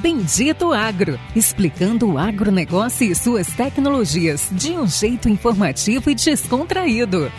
[0.00, 7.30] Bendito Agro, explicando o agronegócio e suas tecnologias de um jeito informativo e descontraído.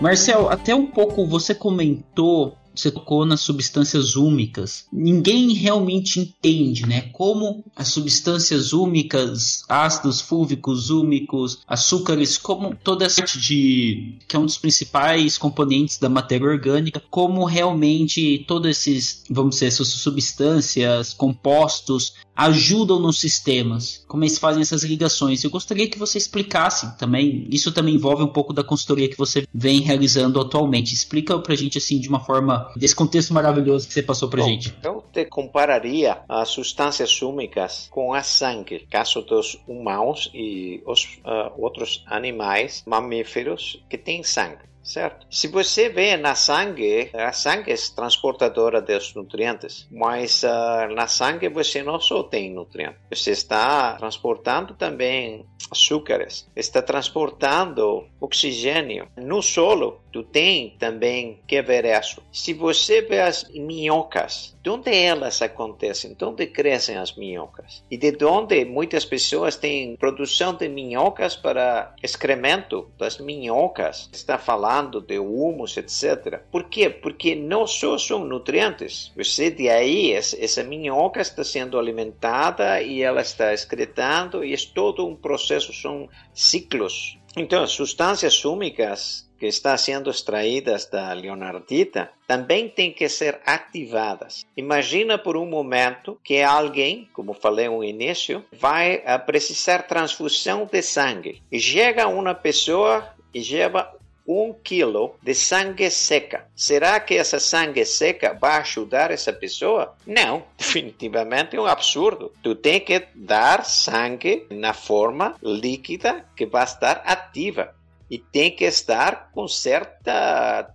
[0.00, 4.86] Marcel, até um pouco você comentou você tocou nas substâncias úmicas.
[4.92, 13.22] Ninguém realmente entende, né, como as substâncias úmicas, ácidos fúvicos, úmicos, açúcares, como toda essa
[13.22, 19.56] de que é um dos principais componentes da matéria orgânica, como realmente todos esses, vamos
[19.56, 25.44] dizer, essas substâncias, compostos ajudam nos sistemas, como eles fazem essas ligações.
[25.44, 29.46] Eu gostaria que você explicasse também, isso também envolve um pouco da consultoria que você
[29.52, 30.94] vem realizando atualmente.
[30.94, 34.48] Explica pra gente assim de uma forma desse contexto maravilhoso que você passou pra Bom,
[34.48, 34.74] gente.
[34.82, 41.52] Eu te compararia as substâncias úmicas com a sangue, caso dos humanos e os uh,
[41.58, 45.26] outros animais mamíferos que têm sangue certo?
[45.30, 51.48] Se você vê na sangue, a sangue é transportadora dos nutrientes, mas uh, na sangue
[51.48, 59.99] você não só tem nutrientes, você está transportando também açúcares, está transportando oxigênio no solo.
[60.12, 62.22] Tu tem também que ver isso.
[62.32, 66.14] Se você vê as minhocas, de onde elas acontecem?
[66.14, 67.84] De onde crescem as minhocas?
[67.90, 74.10] E de onde muitas pessoas têm produção de minhocas para excremento das minhocas?
[74.12, 76.40] Está falando de humus, etc.
[76.50, 76.90] Por quê?
[76.90, 79.12] Porque não só são nutrientes.
[79.16, 85.06] Você de aí, essa minhoca está sendo alimentada e ela está excretando e é todo
[85.06, 87.18] um processo, são ciclos.
[87.36, 94.44] Então, substâncias úmicas que estão sendo extraídas da leonardita também têm que ser ativadas.
[94.54, 101.42] Imagina por um momento que alguém, como falei no início, vai precisar transfusão de sangue.
[101.50, 103.90] E chega uma pessoa e leva
[104.26, 106.46] um quilo de sangue seca.
[106.54, 109.96] Será que essa sangue seca vai ajudar essa pessoa?
[110.06, 112.32] Não, definitivamente é um absurdo.
[112.42, 117.74] Tu tem que dar sangue na forma líquida que vai estar ativa
[118.10, 119.90] e tem que estar com certo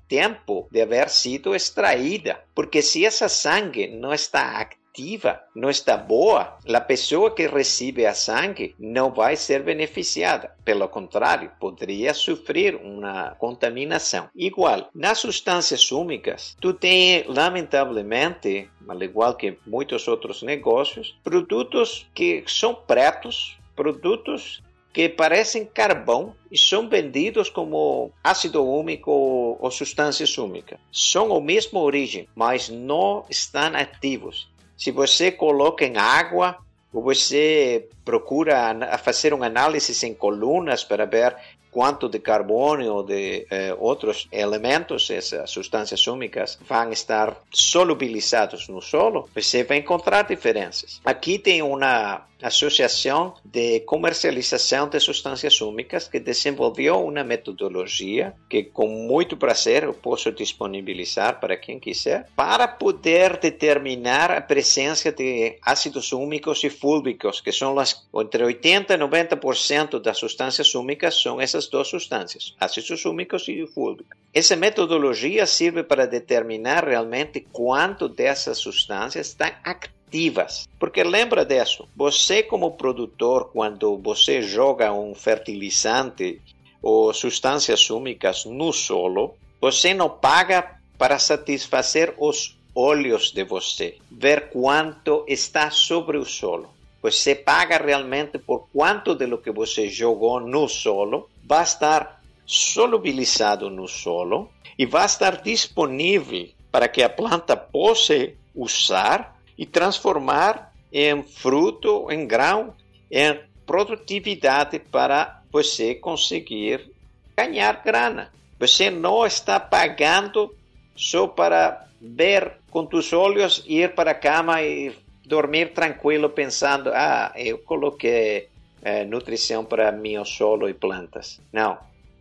[0.07, 4.61] tempo de haver sido extraída, porque se essa sangue não está
[4.95, 10.55] ativa, não está boa, a pessoa que recebe a sangue não vai ser beneficiada.
[10.63, 14.29] Pelo contrário, poderia sofrer uma contaminação.
[14.33, 22.45] Igual, nas substâncias úmicas, tu tem, lamentavelmente, al igual que muitos outros negócios, produtos que
[22.47, 24.63] são pretos, produtos
[24.95, 29.11] que parecem carvão e são vendidos como ácido úmico
[29.59, 30.79] ou substâncias úmicas.
[30.89, 34.47] São a mesma origem, mas não estão ativos.
[34.77, 36.57] Se você coloca em água
[36.93, 41.35] ou você procura fazer uma análise em colunas para ver
[41.75, 48.81] quanto de carbono ou de eh, outros elementos, essas substâncias úmicas, vão estar solubilizados no
[48.81, 51.01] solo, você vai encontrar diferenças.
[51.03, 58.87] Aqui tem uma Associação de Comercialização de Substâncias Úmicas, que desenvolveu uma metodologia que, com
[58.87, 66.11] muito prazer, eu posso disponibilizar para quem quiser, para poder determinar a presença de ácidos
[66.11, 71.64] úmicos e fúlbicos, que são as, entre 80% e 90% das substâncias úmicas são essas
[71.67, 74.17] duas substâncias, ácidos úmicos e fúlbicos.
[74.33, 80.67] Essa metodologia serve para determinar realmente quanto dessas substâncias estão ativas.
[80.79, 86.41] Porque lembra disso, você como produtor, quando você joga um fertilizante
[86.81, 94.49] ou substâncias úmicas no solo, você não paga para satisfazer os olhos de você, ver
[94.49, 96.74] quanto está sobre o solo.
[97.05, 103.69] Você paga realmente por quanto de lo que você jogou no solo vai estar solubilizado
[103.69, 111.21] no solo e vai estar disponível para que a planta possa usar e transformar em
[111.21, 112.73] fruto, em grão,
[113.11, 116.91] em produtividade para você conseguir
[117.37, 118.31] ganhar grana.
[118.59, 120.55] Você não está pagando
[120.95, 127.31] só para ver com os olhos, ir para a cama e dormir tranquilo pensando, ah,
[127.35, 128.49] eu coloquei
[128.81, 131.41] é, nutrição para meu solo e plantas.
[131.51, 131.77] Não.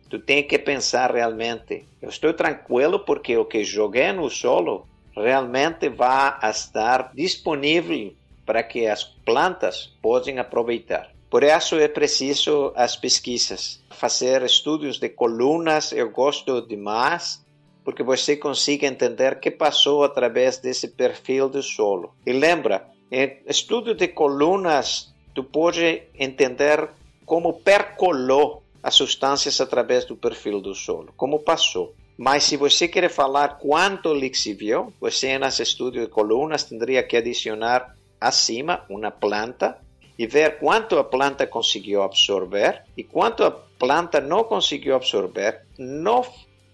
[0.09, 5.89] Tu tem que pensar realmente, eu estou tranquilo porque o que joguei no solo realmente
[5.89, 8.13] vai estar disponível
[8.45, 11.09] para que as plantas possam aproveitar.
[11.29, 17.43] Por isso é preciso as pesquisas, fazer estudos de colunas, eu gosto demais,
[17.83, 22.15] porque você consegue entender o que passou através desse perfil do solo.
[22.25, 26.89] E lembra, em estudo de colunas, tu pode entender
[27.25, 31.93] como percolou as substâncias através do perfil do solo, como passou.
[32.17, 37.95] Mas se você quer falar quanto lixiviou, você nesse estudo de colunas teria que adicionar
[38.21, 39.77] acima uma planta
[40.17, 46.23] e ver quanto a planta conseguiu absorver e quanto a planta não conseguiu absorver no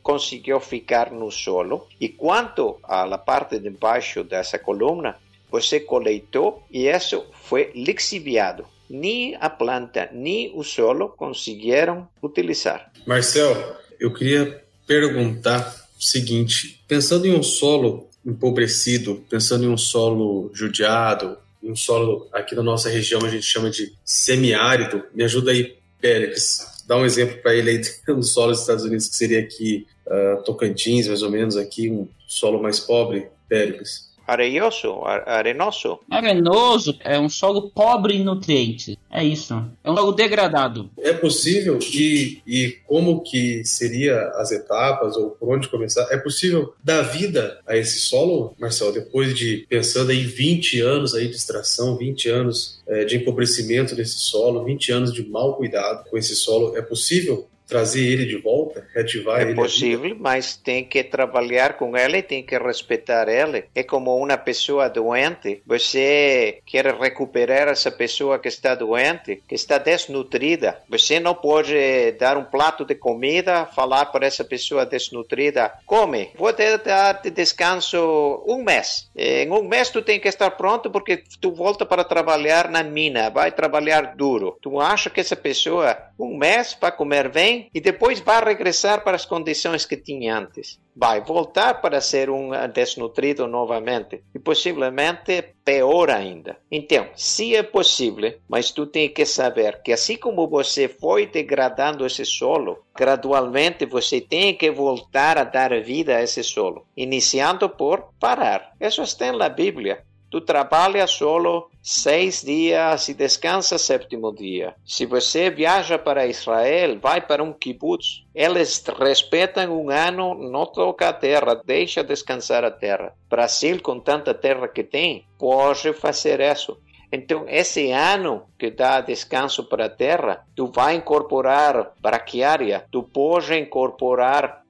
[0.04, 1.88] conseguiu ficar no solo.
[2.00, 5.18] E quanto à parte de baixo dessa coluna,
[5.52, 8.66] você coletou e isso foi lixiviado.
[8.90, 12.92] Nem a planta, nem o solo conseguiram utilizar.
[13.06, 20.52] Marcel, eu queria perguntar o seguinte: pensando em um solo empobrecido, pensando em um solo
[20.54, 25.78] judiado, um solo aqui na nossa região a gente chama de semiárido, me ajuda aí,
[26.00, 29.88] Pérez, dá um exemplo para ele aí do solo dos Estados Unidos, que seria aqui
[30.08, 36.00] uh, Tocantins, mais ou menos, aqui um solo mais pobre, Pérez areioso, arenoso.
[36.10, 38.96] Arenoso é um solo pobre em nutrientes.
[39.10, 39.54] É isso.
[39.84, 40.90] É um solo degradado.
[40.98, 46.08] É possível e, e como que seria as etapas ou por onde começar?
[46.12, 51.28] É possível dar vida a esse solo, Marcelo, depois de pensando em 20 anos aí
[51.28, 56.18] de extração, 20 anos é, de empobrecimento desse solo, 20 anos de mau cuidado com
[56.18, 59.52] esse solo, é possível trazer ele de volta, reativar é ele?
[59.54, 63.64] É possível, mas tem que trabalhar com ele, tem que respeitar ele.
[63.74, 69.78] É como uma pessoa doente, você quer recuperar essa pessoa que está doente, que está
[69.78, 70.80] desnutrida.
[70.90, 76.52] Você não pode dar um prato de comida, falar para essa pessoa desnutrida, come, vou
[76.52, 79.10] te dar de descanso um mês.
[79.16, 83.30] Em um mês tu tem que estar pronto porque tu volta para trabalhar na mina,
[83.30, 84.58] vai trabalhar duro.
[84.62, 89.16] Tu acha que essa pessoa um mês para comer bem e depois vai regressar para
[89.16, 90.80] as condições que tinha antes.
[90.96, 96.58] Vai voltar para ser um desnutrido novamente e possivelmente pior ainda.
[96.70, 102.06] Então, se é possível, mas tu tem que saber que assim como você foi degradando
[102.06, 108.12] esse solo, gradualmente você tem que voltar a dar vida a esse solo, iniciando por
[108.20, 108.74] parar.
[108.80, 110.04] Isso está na Bíblia.
[110.32, 114.74] Tu trabalha solo seis dias e descansa sétimo dia.
[114.86, 118.24] Se você viaja para Israel, vai para um kibbutz.
[118.34, 123.14] Eles respeitam um ano, não toca a terra, deixa descansar a terra.
[123.30, 126.78] Brasil, com tanta terra que tem, pode fazer isso.
[127.12, 133.54] Então, esse ano que dá descanso para a terra, tu vai incorporar braquiária, tu pode
[133.58, 134.62] incorporar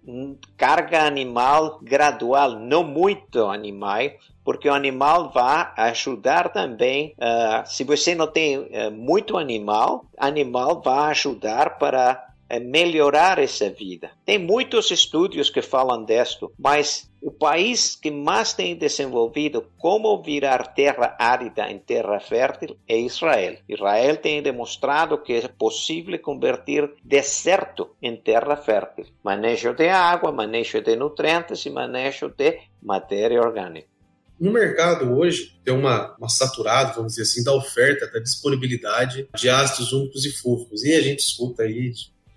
[0.58, 4.02] carga animal gradual, não muito animal,
[4.44, 7.14] porque o animal vai ajudar também.
[7.20, 13.70] Uh, se você não tem uh, muito animal, animal vai ajudar para uh, melhorar essa
[13.70, 14.12] vida.
[14.26, 20.74] Tem muitos estudos que falam disto, mas o país que mais tem desenvolvido como virar
[20.74, 23.58] terra árida em terra fértil é Israel.
[23.70, 29.06] Israel tem demonstrado que é possível converter deserto em terra fértil.
[29.24, 33.92] Manejo de água, manejo de nutrientes e manejo de matéria orgânica.
[34.40, 39.48] No mercado hoje tem uma, uma saturada, vamos dizer assim, da oferta, da disponibilidade de
[39.48, 40.84] ácidos úmicos e fúlvicos.
[40.84, 41.92] E a gente escuta aí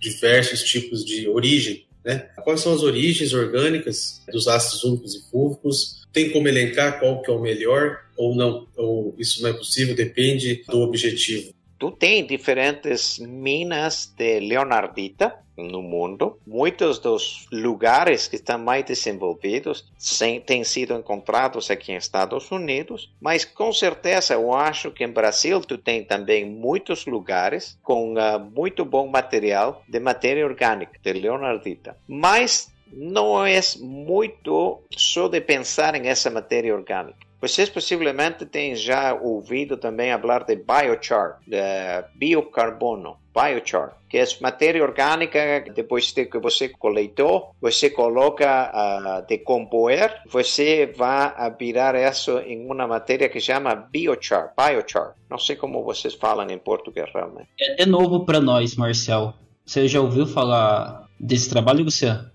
[0.05, 2.29] diversos tipos de origem, né?
[2.45, 6.07] Quais são as origens orgânicas dos ácidos úmicos e fúlvicos?
[6.13, 8.69] Tem como elencar qual que é o melhor ou não?
[8.77, 9.95] Ou isso não é possível?
[9.95, 11.55] Depende do objetivo.
[11.85, 16.39] Tu tem diferentes minas de leonardita no mundo.
[16.47, 19.93] Muitos dos lugares que estão mais desenvolvidos
[20.47, 25.61] têm sido encontrados aqui em Estados Unidos, mas com certeza eu acho que em Brasil
[25.61, 31.99] tu tem também muitos lugares com uh, muito bom material de matéria orgânica, de leonardita.
[32.09, 37.19] Mas não é muito só de pensar em essa matéria orgânica.
[37.45, 41.59] Vocês possivelmente têm já ouvido também falar de biochar, de
[42.15, 49.27] biocarbono, biochar, que é matéria orgânica, depois de que você coletou, você coloca a uh,
[49.27, 55.15] decompor, você vai virar isso em uma matéria que chama biochar, biochar.
[55.29, 57.51] Não sei como vocês falam em português realmente.
[57.61, 59.35] É, é novo para nós, Marcel.
[59.67, 62.31] Você já ouviu falar desse trabalho, Luciano?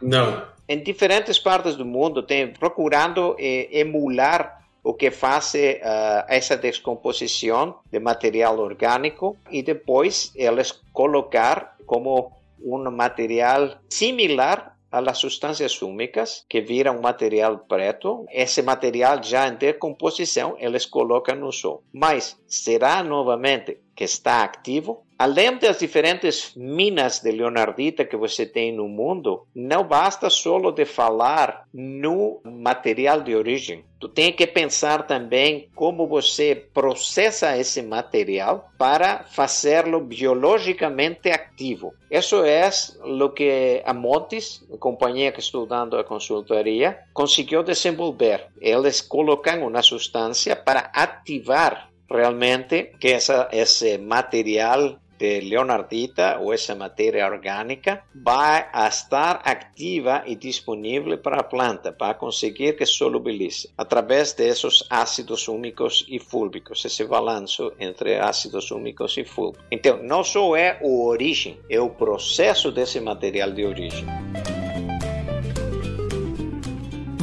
[0.00, 6.56] Não, em diferentes partes do mundo tem procurando eh, emular o que faz uh, essa
[6.56, 16.44] descomposição de material orgânico e depois eles colocar como um material similar às substâncias úmicas,
[16.48, 18.26] que viram material preto.
[18.30, 21.82] Esse material já em decomposição eles colocam no sol.
[21.92, 28.72] Mas será novamente que está ativo Além das diferentes minas de leonardita que você tem
[28.72, 33.84] no mundo, não basta só de falar no material de origem.
[34.00, 41.94] Tu tem que pensar também como você processa esse material para fazê-lo biologicamente ativo.
[42.10, 42.68] Isso é
[43.04, 48.48] o que a Montes, a companhia que estou dando a consultoria, conseguiu desenvolver.
[48.60, 56.74] Eles colocam uma substância para ativar realmente que essa, esse material de leonardita ou essa
[56.74, 64.32] matéria orgânica vai estar ativa e disponível para a planta para conseguir que solubilize através
[64.32, 69.64] desses ácidos úmicos e fúlbicos, esse balanço entre ácidos úmicos e fúlbicos.
[69.70, 74.04] Então, não só é a origem, é o processo desse material de origem.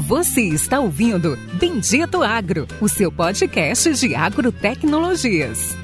[0.10, 5.79] Você está ouvindo Bendito Agro, o seu podcast de agrotecnologias.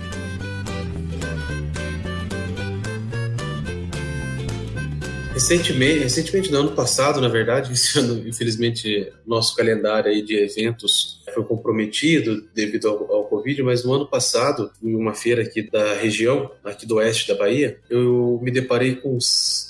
[5.36, 11.22] Recentemente, recentemente, no ano passado, na verdade, esse ano, infelizmente, nosso calendário aí de eventos
[11.34, 15.94] foi comprometido devido ao, ao, Covid, mas no ano passado, em uma feira aqui da
[15.96, 19.18] região, aqui do oeste da Bahia, eu me deparei com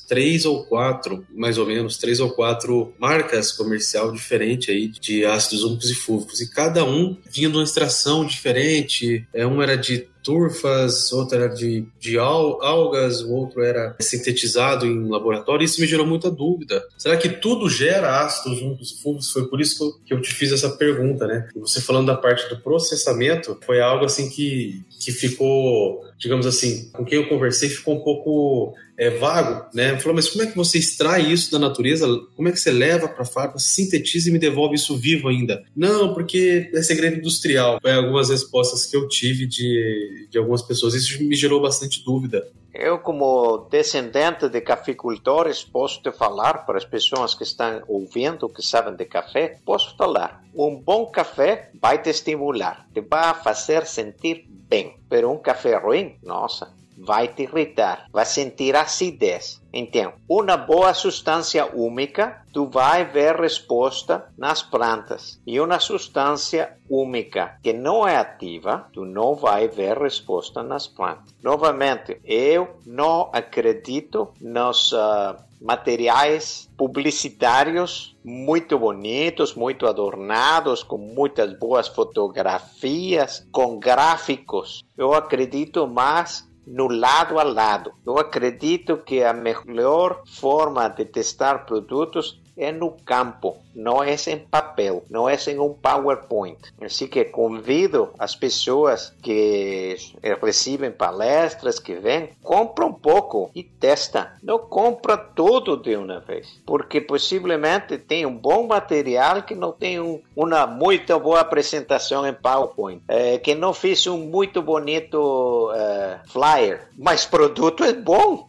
[0.07, 5.63] três ou quatro, mais ou menos, três ou quatro marcas comercial diferentes aí de ácidos
[5.63, 10.07] úmicos e fúvicos, e cada um vinha de uma extração diferente, é, um era de
[10.26, 15.63] turfas, outro era de, de algas, o outro era sintetizado em laboratório.
[15.63, 16.84] Isso me gerou muita dúvida.
[16.97, 19.32] Será que tudo gera ácidos úmicos e fúngicos?
[19.32, 21.47] Foi por isso que eu, te fiz essa pergunta, né?
[21.57, 27.03] Você falando da parte do processamento, foi algo assim que, que ficou, digamos assim, com
[27.03, 29.99] quem eu conversei ficou um pouco é, vago, né?
[29.99, 32.07] Falou, mas como é que você extrai isso da natureza?
[32.36, 35.63] Como é que você leva para a fábrica, sintetiza e me devolve isso vivo ainda?
[35.76, 37.80] Não, porque é segredo industrial.
[37.82, 40.93] Foi algumas respostas que eu tive de, de algumas pessoas.
[40.93, 42.47] Isso me gerou bastante dúvida.
[42.78, 48.61] Eu, como descendente de cafeicultores, posso te falar para as pessoas que estão ouvindo, que
[48.61, 50.43] sabem de café, posso falar.
[50.53, 54.99] Um bom café vai te estimular, te vai fazer sentir bem.
[55.07, 59.61] Pero um café ruim, nossa, vai te irritar, vai sentir acidez.
[59.73, 65.41] Então, uma boa substância úmica, tu vai ver resposta nas plantas.
[65.45, 71.35] E uma substância úmica que não é ativa, tu não vai ver resposta nas plantas.
[71.43, 81.87] Novamente, eu não acredito nos uh, materiais publicitários muito bonitos, muito adornados, com muitas boas
[81.87, 84.83] fotografias, com gráficos.
[84.97, 87.93] Eu acredito mais no lado a lado.
[88.05, 94.39] Eu acredito que a melhor forma de testar produtos é no campo, não é em
[94.39, 96.57] papel, não é em um PowerPoint.
[96.81, 99.95] Assim que convido as pessoas que
[100.41, 104.33] recebem palestras, que vêm, compra um pouco e testa.
[104.41, 109.99] Não compra tudo de uma vez, porque possivelmente tem um bom material que não tem
[109.99, 116.19] um, uma muito boa apresentação em PowerPoint, é, que não fez um muito bonito é,
[116.27, 118.47] flyer, mas produto é bom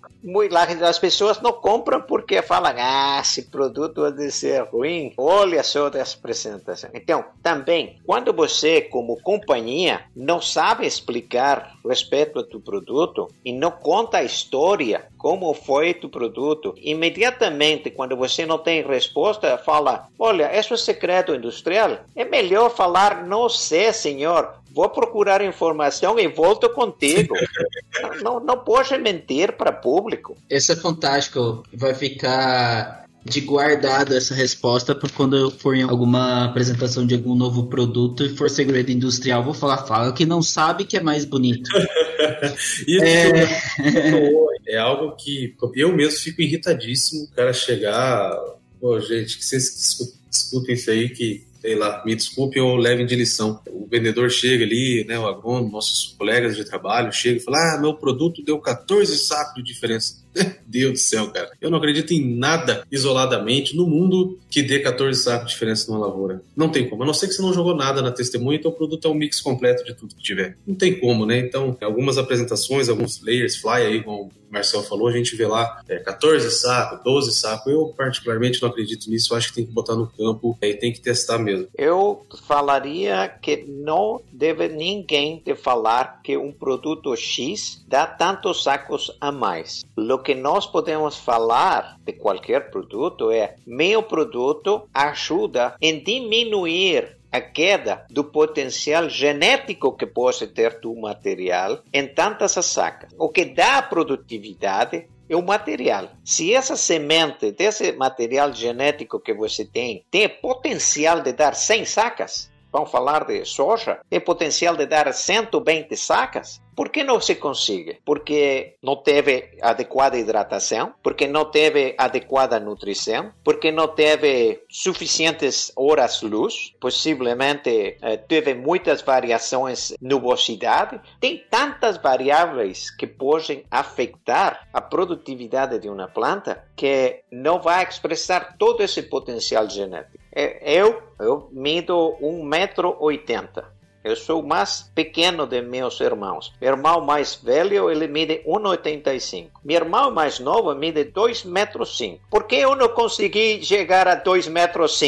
[0.82, 6.16] as pessoas não compram porque falam, ah, esse produto vai ser ruim, olha só essa
[6.16, 6.90] apresentação.
[6.94, 13.70] Então, também, quando você, como companhia, não sabe explicar respeito a tu produto e não
[13.70, 20.58] conta a história, como foi tu produto, imediatamente, quando você não tem resposta, fala, olha,
[20.58, 21.98] isso é segredo industrial.
[22.14, 27.34] É melhor falar, não sei, senhor, vou procurar informação e volto contigo.
[28.22, 30.36] não, não pode mentir para público.
[30.50, 31.64] Esse é fantástico.
[31.72, 37.34] Vai ficar de guardado essa resposta para quando eu for em alguma apresentação de algum
[37.34, 41.24] novo produto e for segredo industrial, vou falar, fala que não sabe que é mais
[41.24, 41.68] bonito.
[42.86, 44.74] Isso é...
[44.74, 47.24] é algo que eu mesmo fico irritadíssimo.
[47.24, 48.32] O cara chegar,
[48.80, 49.98] pô, gente, que vocês
[50.30, 53.60] escutem isso aí que sei lá, me desculpe ou levem de lição.
[53.68, 57.80] O vendedor chega ali, né, o agrônomo, nossos colegas de trabalho, chega e fala: Ah,
[57.80, 60.24] meu produto deu 14 sacos de diferença.
[60.66, 61.50] Deus do céu, cara.
[61.60, 66.06] Eu não acredito em nada isoladamente no mundo que dê 14 sacos de diferença numa
[66.06, 66.42] lavoura.
[66.56, 67.02] Não tem como.
[67.02, 69.14] A não ser que você não jogou nada na testemunha, então o produto é um
[69.14, 70.56] mix completo de tudo que tiver.
[70.66, 71.38] Não tem como, né?
[71.38, 75.82] Então, algumas apresentações, alguns layers, fly aí, como o Marcel falou, a gente vê lá
[75.88, 77.72] é, 14 sacos, 12 sacos.
[77.72, 79.32] Eu, particularmente, não acredito nisso.
[79.32, 81.68] Eu acho que tem que botar no campo é, e tem que testar mesmo.
[81.76, 89.16] Eu falaria que não deve ninguém te falar que um produto X dá tantos sacos
[89.20, 89.84] a mais.
[89.96, 97.40] Lo que nós podemos falar de qualquer produto é: meu produto ajuda em diminuir a
[97.40, 103.10] queda do potencial genético que pode ter do material em tantas sacas.
[103.18, 106.10] O que dá produtividade é o material.
[106.24, 112.50] Se essa semente desse material genético que você tem tem potencial de dar 100 sacas,
[112.76, 116.60] vamos falar de soja, tem potencial de dar 120 sacas.
[116.76, 117.98] Por que não se consegue?
[118.04, 126.20] Porque não teve adequada hidratação, porque não teve adequada nutrição, porque não teve suficientes horas
[126.20, 131.00] luz, possivelmente eh, teve muitas variações nubosidade.
[131.18, 138.58] Tem tantas variáveis que podem afetar a produtividade de uma planta que não vai expressar
[138.58, 140.25] todo esse potencial genético.
[140.36, 143.64] Eu, eu mido 1,80m.
[144.04, 146.52] Eu sou o mais pequeno de meus irmãos.
[146.60, 149.48] Meu irmão mais velho, ele mide 1,85.
[149.64, 151.98] Meu irmão mais novo mide 2,5 metros.
[152.30, 155.02] Por que eu não consegui chegar a 2,5 metros?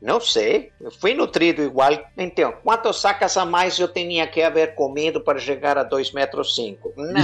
[0.00, 0.70] Não sei.
[0.80, 1.92] Eu fui nutrido igual.
[2.16, 6.56] Então, quantas sacas a mais eu tinha que haver comido para chegar a 2,5 metros?
[6.96, 7.14] Não.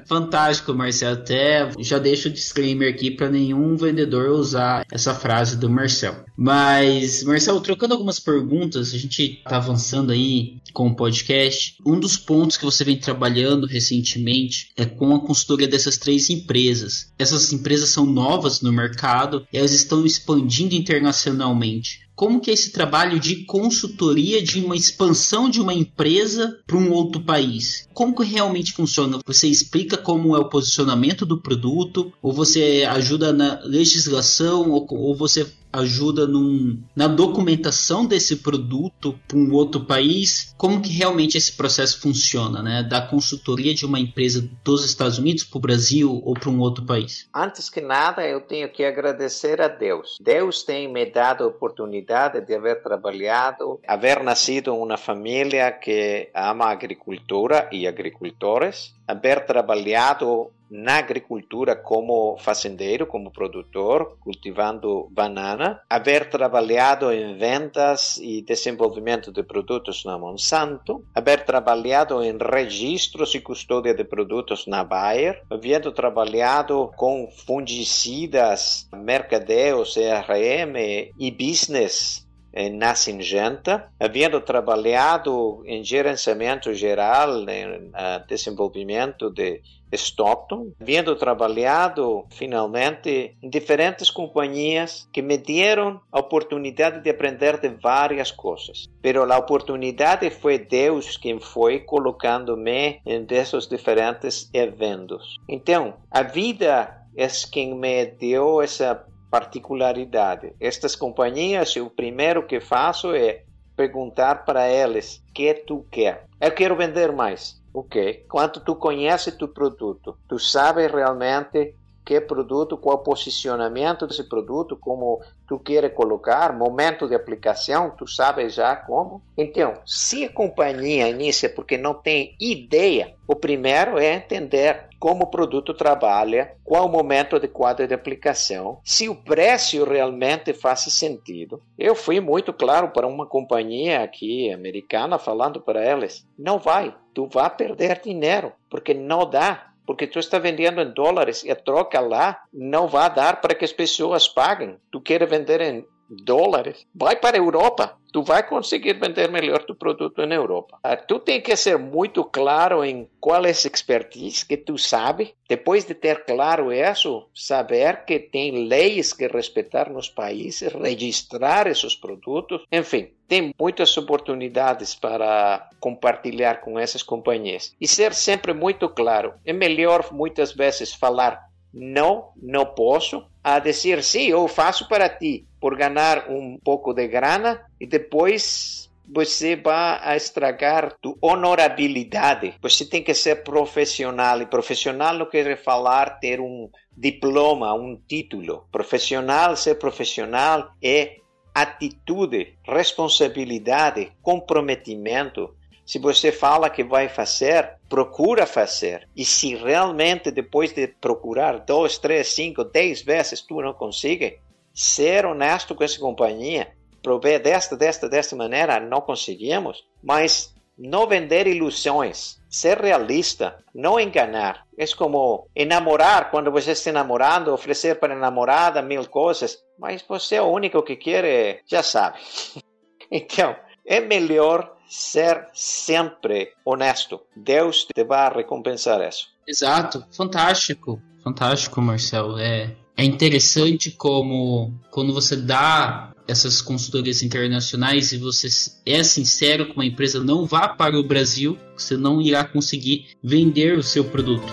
[0.06, 1.14] Fantástico, Marcelo.
[1.14, 6.24] Até já deixo o disclaimer aqui para nenhum vendedor usar essa frase do Marcel.
[6.36, 11.76] Mas, Marcelo, trocando algumas perguntas, a gente está avançando aí com o podcast.
[11.84, 17.12] Um dos pontos que você vem trabalhando recentemente é com a consultoria dessas três empresas.
[17.18, 20.39] Essas empresas são novas no mercado e elas estão expandindo
[20.76, 26.76] internacionalmente como que é esse trabalho de consultoria de uma expansão de uma empresa para
[26.76, 27.88] um outro país?
[27.94, 29.18] Como que realmente funciona?
[29.26, 35.14] Você explica como é o posicionamento do produto, ou você ajuda na legislação, ou, ou
[35.14, 40.52] você ajuda num, na documentação desse produto para um outro país?
[40.58, 42.82] Como que realmente esse processo funciona, né?
[42.82, 46.84] Da consultoria de uma empresa dos Estados Unidos para o Brasil ou para um outro
[46.84, 47.28] país?
[47.34, 50.16] Antes que nada, eu tenho que agradecer a Deus.
[50.20, 52.09] Deus tem me dado a oportunidade
[52.40, 59.44] de haver trabalhado, haver nascido em uma família que ama a agricultura e agricultores, haver
[59.46, 69.32] trabalhado na agricultura como fazendeiro, como produtor, cultivando banana, haver trabalhado em vendas e desenvolvimento
[69.32, 75.90] de produtos na Monsanto, haver trabalhado em registros e custódia de produtos na Bayer, havendo
[75.90, 80.76] trabalhado com fungicidas, mercadeo, CRM
[81.18, 82.29] e business
[82.72, 87.90] na Singenta, havendo trabalhado em gerenciamento geral, em
[88.26, 97.10] desenvolvimento de Stockton, havendo trabalhado finalmente em diferentes companhias que me deram a oportunidade de
[97.10, 98.88] aprender de várias coisas.
[99.02, 105.36] Pero a oportunidade foi Deus quem foi colocando-me em desses diferentes eventos.
[105.48, 110.54] Então, a vida é quem me deu essa particularidade.
[110.58, 113.44] Estas companhias, o primeiro que faço é
[113.76, 116.26] perguntar para eles: que tu quer?
[116.40, 117.60] Eu quero vender mais.
[117.72, 118.24] Ok.
[118.28, 120.18] Quanto tu conhece tu produto?
[120.28, 121.74] Tu sabes realmente
[122.04, 128.04] que produto, qual o posicionamento desse produto, como tu queres colocar, momento de aplicação, tu
[128.04, 129.22] sabes já como.
[129.38, 135.30] Então, se a companhia inicia porque não tem ideia, o primeiro é entender como o
[135.30, 141.62] produto trabalha, qual o momento adequado de aplicação, se o preço realmente faz sentido.
[141.78, 147.26] Eu fui muito claro para uma companhia aqui americana falando para eles: não vai, tu
[147.26, 151.98] vai perder dinheiro, porque não dá porque tu está vendendo em dólares e a troca
[151.98, 154.76] lá não vai dar para que as pessoas paguem.
[154.92, 157.96] Tu quer vender em dólares, vai para a Europa.
[158.12, 160.78] Tu vai conseguir vender melhor tu produto na Europa.
[160.82, 165.32] Ah, tu tem que ser muito claro em qual é a expertise que tu sabe.
[165.48, 171.94] Depois de ter claro isso, saber que tem leis que respeitar nos países, registrar esses
[171.94, 172.64] produtos.
[172.72, 177.76] Enfim, tem muitas oportunidades para compartilhar com essas companhias.
[177.80, 179.34] E ser sempre muito claro.
[179.44, 185.46] É melhor muitas vezes falar não, não posso, a dizer sim, eu faço para ti,
[185.60, 192.54] por ganhar um pouco de grana e depois você vai estragar tua honorabilidade.
[192.62, 198.66] Você tem que ser profissional e profissional não quer falar ter um diploma, um título.
[198.70, 201.16] Profissional, ser profissional é
[201.52, 205.56] atitude, responsabilidade, comprometimento.
[205.84, 209.08] Se você fala que vai fazer, procura fazer.
[209.16, 214.38] E se realmente depois de procurar dois, três, cinco, dez vezes tu não consegue,
[214.80, 216.72] ser honesto com essa companhia,
[217.02, 224.64] prover desta, desta, desta maneira, não conseguimos, mas não vender ilusões, ser realista, não enganar.
[224.78, 230.36] É como enamorar, quando você está namorando, oferecer para a namorada mil coisas, mas você
[230.36, 232.18] é o único que quer, já sabe.
[233.12, 237.20] Então, é melhor ser sempre honesto.
[237.34, 239.26] Deus te vai recompensar isso.
[239.48, 242.38] Exato, fantástico, fantástico, Marcelo.
[242.38, 248.46] É, é interessante como quando você dá essas consultorias internacionais e você
[248.84, 253.78] é sincero com a empresa, não vá para o Brasil, você não irá conseguir vender
[253.78, 254.52] o seu produto.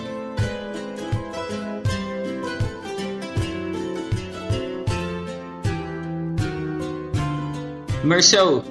[8.01, 8.63] Marcel,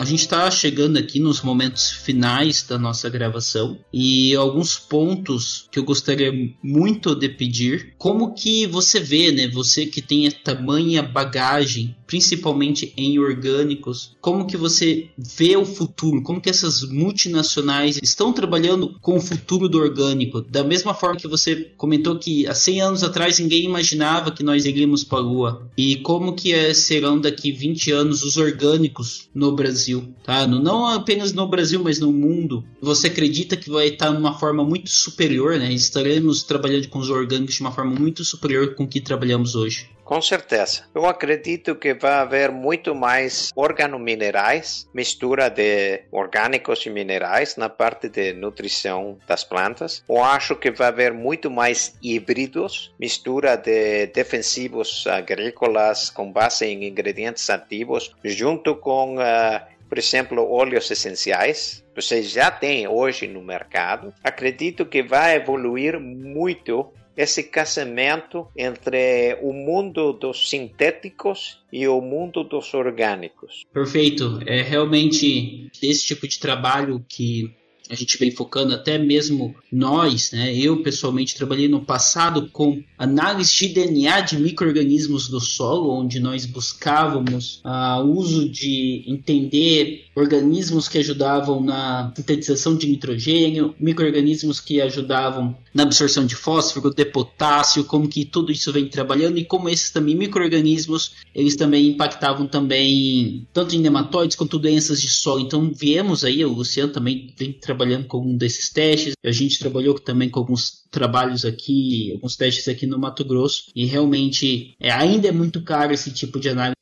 [0.00, 5.78] a gente está chegando aqui nos momentos finais da nossa gravação e alguns pontos que
[5.78, 6.32] eu gostaria
[6.62, 7.92] muito de pedir.
[7.98, 9.46] Como que você vê, né?
[9.48, 16.20] Você que tem a tamanha bagagem, principalmente em orgânicos, como que você vê o futuro?
[16.22, 20.40] Como que essas multinacionais estão trabalhando com o futuro do orgânico?
[20.40, 24.64] Da mesma forma que você comentou que há 100 anos atrás ninguém imaginava que nós
[24.64, 25.70] iríamos para a Lua.
[25.78, 30.12] E como que é, serão daqui 20 anos os orgânicos no Brasil?
[30.24, 30.48] Tá?
[30.48, 32.64] Não apenas no Brasil, mas no mundo.
[32.82, 35.72] Você acredita que vai estar numa forma muito superior, né?
[35.72, 39.88] Estaremos trabalhando com os orgânicos de uma forma muito superior com que trabalhamos hoje.
[40.10, 40.82] Com certeza.
[40.92, 48.08] Eu acredito que vai haver muito mais organominerais, mistura de orgânicos e minerais na parte
[48.08, 50.02] de nutrição das plantas.
[50.08, 56.88] Eu acho que vai haver muito mais híbridos, mistura de defensivos agrícolas com base em
[56.88, 64.12] ingredientes ativos, junto com uh, por exemplo, óleos essenciais, você já tem hoje no mercado.
[64.24, 72.42] Acredito que vai evoluir muito esse casamento entre o mundo dos sintéticos e o mundo
[72.42, 73.66] dos orgânicos.
[73.72, 74.40] Perfeito.
[74.46, 77.54] É realmente esse tipo de trabalho que
[77.90, 80.56] a gente vem focando até mesmo nós, né?
[80.56, 86.46] Eu pessoalmente trabalhei no passado com análise de DNA de microrganismos do solo, onde nós
[86.46, 94.80] buscávamos ah, o uso de entender organismos que ajudavam na sintetização de nitrogênio, microrganismos que
[94.80, 99.68] ajudavam na absorção de fósforo, de potássio, como que tudo isso vem trabalhando e como
[99.68, 105.40] esses também microrganismos, eles também impactavam também tanto em nematóides quanto doenças de solo.
[105.40, 109.98] Então viemos aí, o Luciano também vem trabalhando com um desses testes, a gente trabalhou
[109.98, 115.28] também com alguns trabalhos aqui, alguns testes aqui no Mato Grosso e realmente é, ainda
[115.28, 116.74] é muito caro esse tipo de análise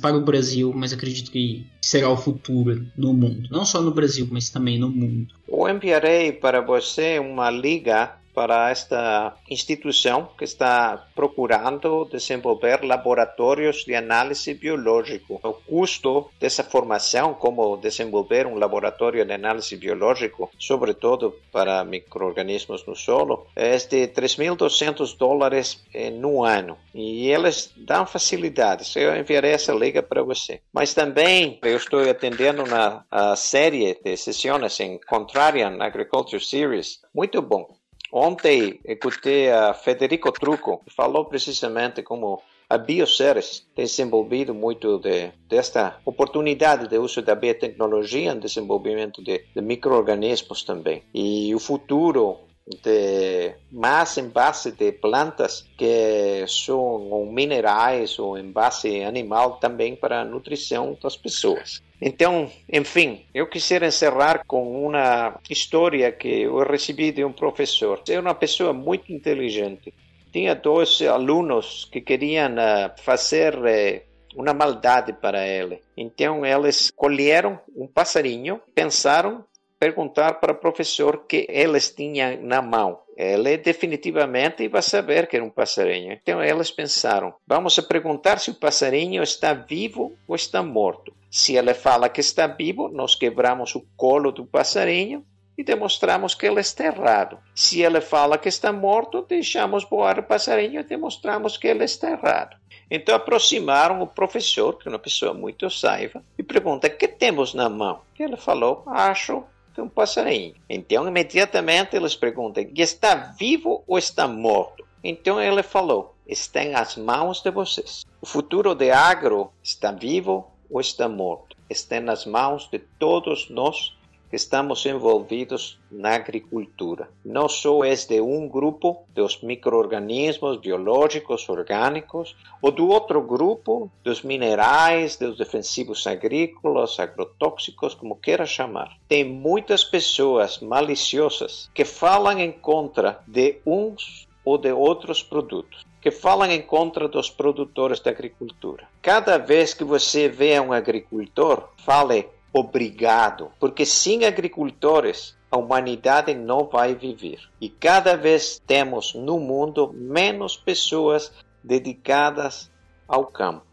[0.00, 3.48] para o Brasil, mas acredito que será o futuro no mundo.
[3.50, 5.34] Não só no Brasil, mas também no mundo.
[5.46, 13.96] Eu enviarei para você uma liga para esta instituição que está procurando desenvolver laboratórios de
[13.96, 15.40] análise biológico.
[15.42, 22.94] O custo dessa formação, como desenvolver um laboratório de análise biológico, sobretudo para microorganismos no
[22.94, 26.78] solo, é de 3.200 dólares no ano.
[26.94, 28.94] E eles dão facilidades.
[28.94, 30.60] Eu enviarei essa liga para você.
[30.72, 37.00] Mas também eu estou atendendo uma série de sessões em Contrarian Agriculture Series.
[37.12, 37.76] Muito bom.
[38.12, 42.40] Ontem escutei a Federico Trucco, que falou precisamente como
[42.70, 49.44] a Bioceres tem desenvolvido muito de, desta oportunidade de uso da biotecnologia em desenvolvimento de,
[49.54, 51.02] de micro-organismos também.
[51.14, 52.47] E o futuro
[52.82, 60.20] de mais em base de plantas que são minerais ou em base animal também para
[60.20, 61.82] a nutrição das pessoas.
[62.00, 68.02] Então, enfim, eu quisiera encerrar com uma história que eu recebi de um professor.
[68.08, 69.92] É uma pessoa muito inteligente.
[70.32, 72.54] Tinha dois alunos que queriam
[72.98, 75.82] fazer uh, uma maldade para ele.
[75.96, 79.44] Então, eles colheram um passarinho, pensaram
[79.78, 83.00] perguntar para o professor que eles tinham na mão.
[83.16, 86.12] Ele definitivamente vai saber que era um passarinho.
[86.12, 91.12] Então eles pensaram: vamos perguntar se o passarinho está vivo ou está morto.
[91.30, 95.24] Se ele fala que está vivo, nós quebramos o colo do passarinho
[95.58, 97.38] e demonstramos que ele está errado.
[97.54, 102.12] Se ele fala que está morto, deixamos voar o passarinho e demonstramos que ele está
[102.12, 102.56] errado.
[102.88, 107.68] Então aproximaram o professor, que é uma pessoa muito saiva, e pergunta: que temos na
[107.68, 108.00] mão?
[108.18, 109.44] E ele falou: acho
[109.78, 110.54] que um passarinho.
[110.68, 114.84] Então imediatamente eles perguntam: está vivo ou está morto?
[115.04, 118.04] Então ele falou: está nas mãos de vocês.
[118.20, 121.56] O futuro de agro está vivo ou está morto.
[121.70, 123.96] Está nas mãos de todos nós
[124.32, 127.08] estamos envolvidos na agricultura.
[127.24, 134.22] Não só é de um grupo dos microorganismos biológicos orgânicos, ou do outro grupo dos
[134.22, 138.96] minerais, dos defensivos agrícolas, agrotóxicos, como queira chamar.
[139.08, 146.10] Tem muitas pessoas maliciosas que falam em contra de uns ou de outros produtos que
[146.10, 148.86] falam em contra dos produtores da agricultura.
[149.02, 156.64] Cada vez que você vê um agricultor, fale obrigado, porque sem agricultores a humanidade não
[156.64, 157.40] vai viver.
[157.60, 161.32] E cada vez temos no mundo menos pessoas
[161.62, 162.70] dedicadas
[163.06, 163.66] ao campo.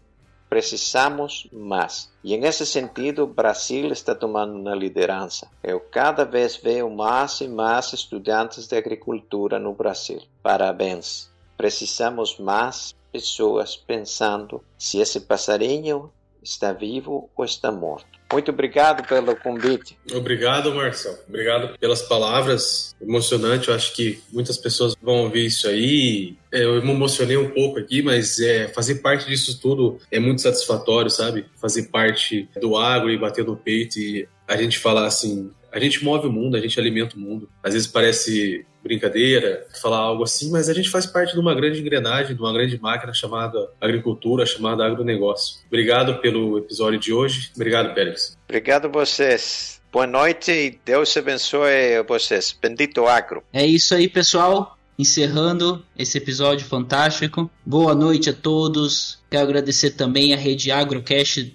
[0.47, 2.13] Precisamos mais.
[2.23, 5.49] E nesse sentido, o Brasil está tomando uma liderança.
[5.61, 10.21] Eu cada vez vejo mais e mais estudantes de agricultura no Brasil.
[10.41, 11.30] Parabéns.
[11.57, 16.11] Precisamos mais pessoas pensando se esse passarinho
[16.45, 18.07] está vivo ou está morto.
[18.31, 19.97] Muito obrigado pelo convite.
[20.13, 21.17] Obrigado, Marcelo.
[21.27, 22.95] Obrigado pelas palavras.
[23.01, 23.69] Emocionante.
[23.69, 26.35] Eu acho que muitas pessoas vão ouvir isso aí.
[26.51, 30.41] É, eu me emocionei um pouco aqui, mas é, fazer parte disso tudo é muito
[30.41, 31.45] satisfatório, sabe?
[31.55, 36.03] Fazer parte do agro e bater no peito e a gente falar assim: a gente
[36.03, 37.49] move o mundo, a gente alimenta o mundo.
[37.61, 41.82] Às vezes parece brincadeira falar algo assim, mas a gente faz parte de uma grande
[41.82, 45.57] engrenagem, de uma grande máquina chamada agricultura, chamada agronegócio.
[45.67, 47.51] Obrigado pelo episódio de hoje.
[47.55, 48.38] Obrigado, Pérez.
[48.47, 49.82] Obrigado a vocês.
[49.91, 52.57] Boa noite e Deus abençoe vocês.
[52.61, 53.43] Bendito agro.
[53.51, 54.78] É isso aí, pessoal.
[54.97, 57.51] Encerrando esse episódio fantástico.
[57.65, 59.19] Boa noite a todos.
[59.30, 61.53] Quero agradecer também a rede Agrocast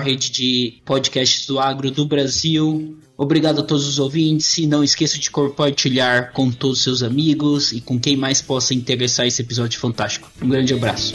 [0.00, 2.98] rede de podcasts do agro do Brasil.
[3.16, 7.72] Obrigado a todos os ouvintes e não esqueça de compartilhar com todos os seus amigos
[7.72, 10.30] e com quem mais possa interessar esse episódio fantástico.
[10.42, 11.14] Um grande abraço.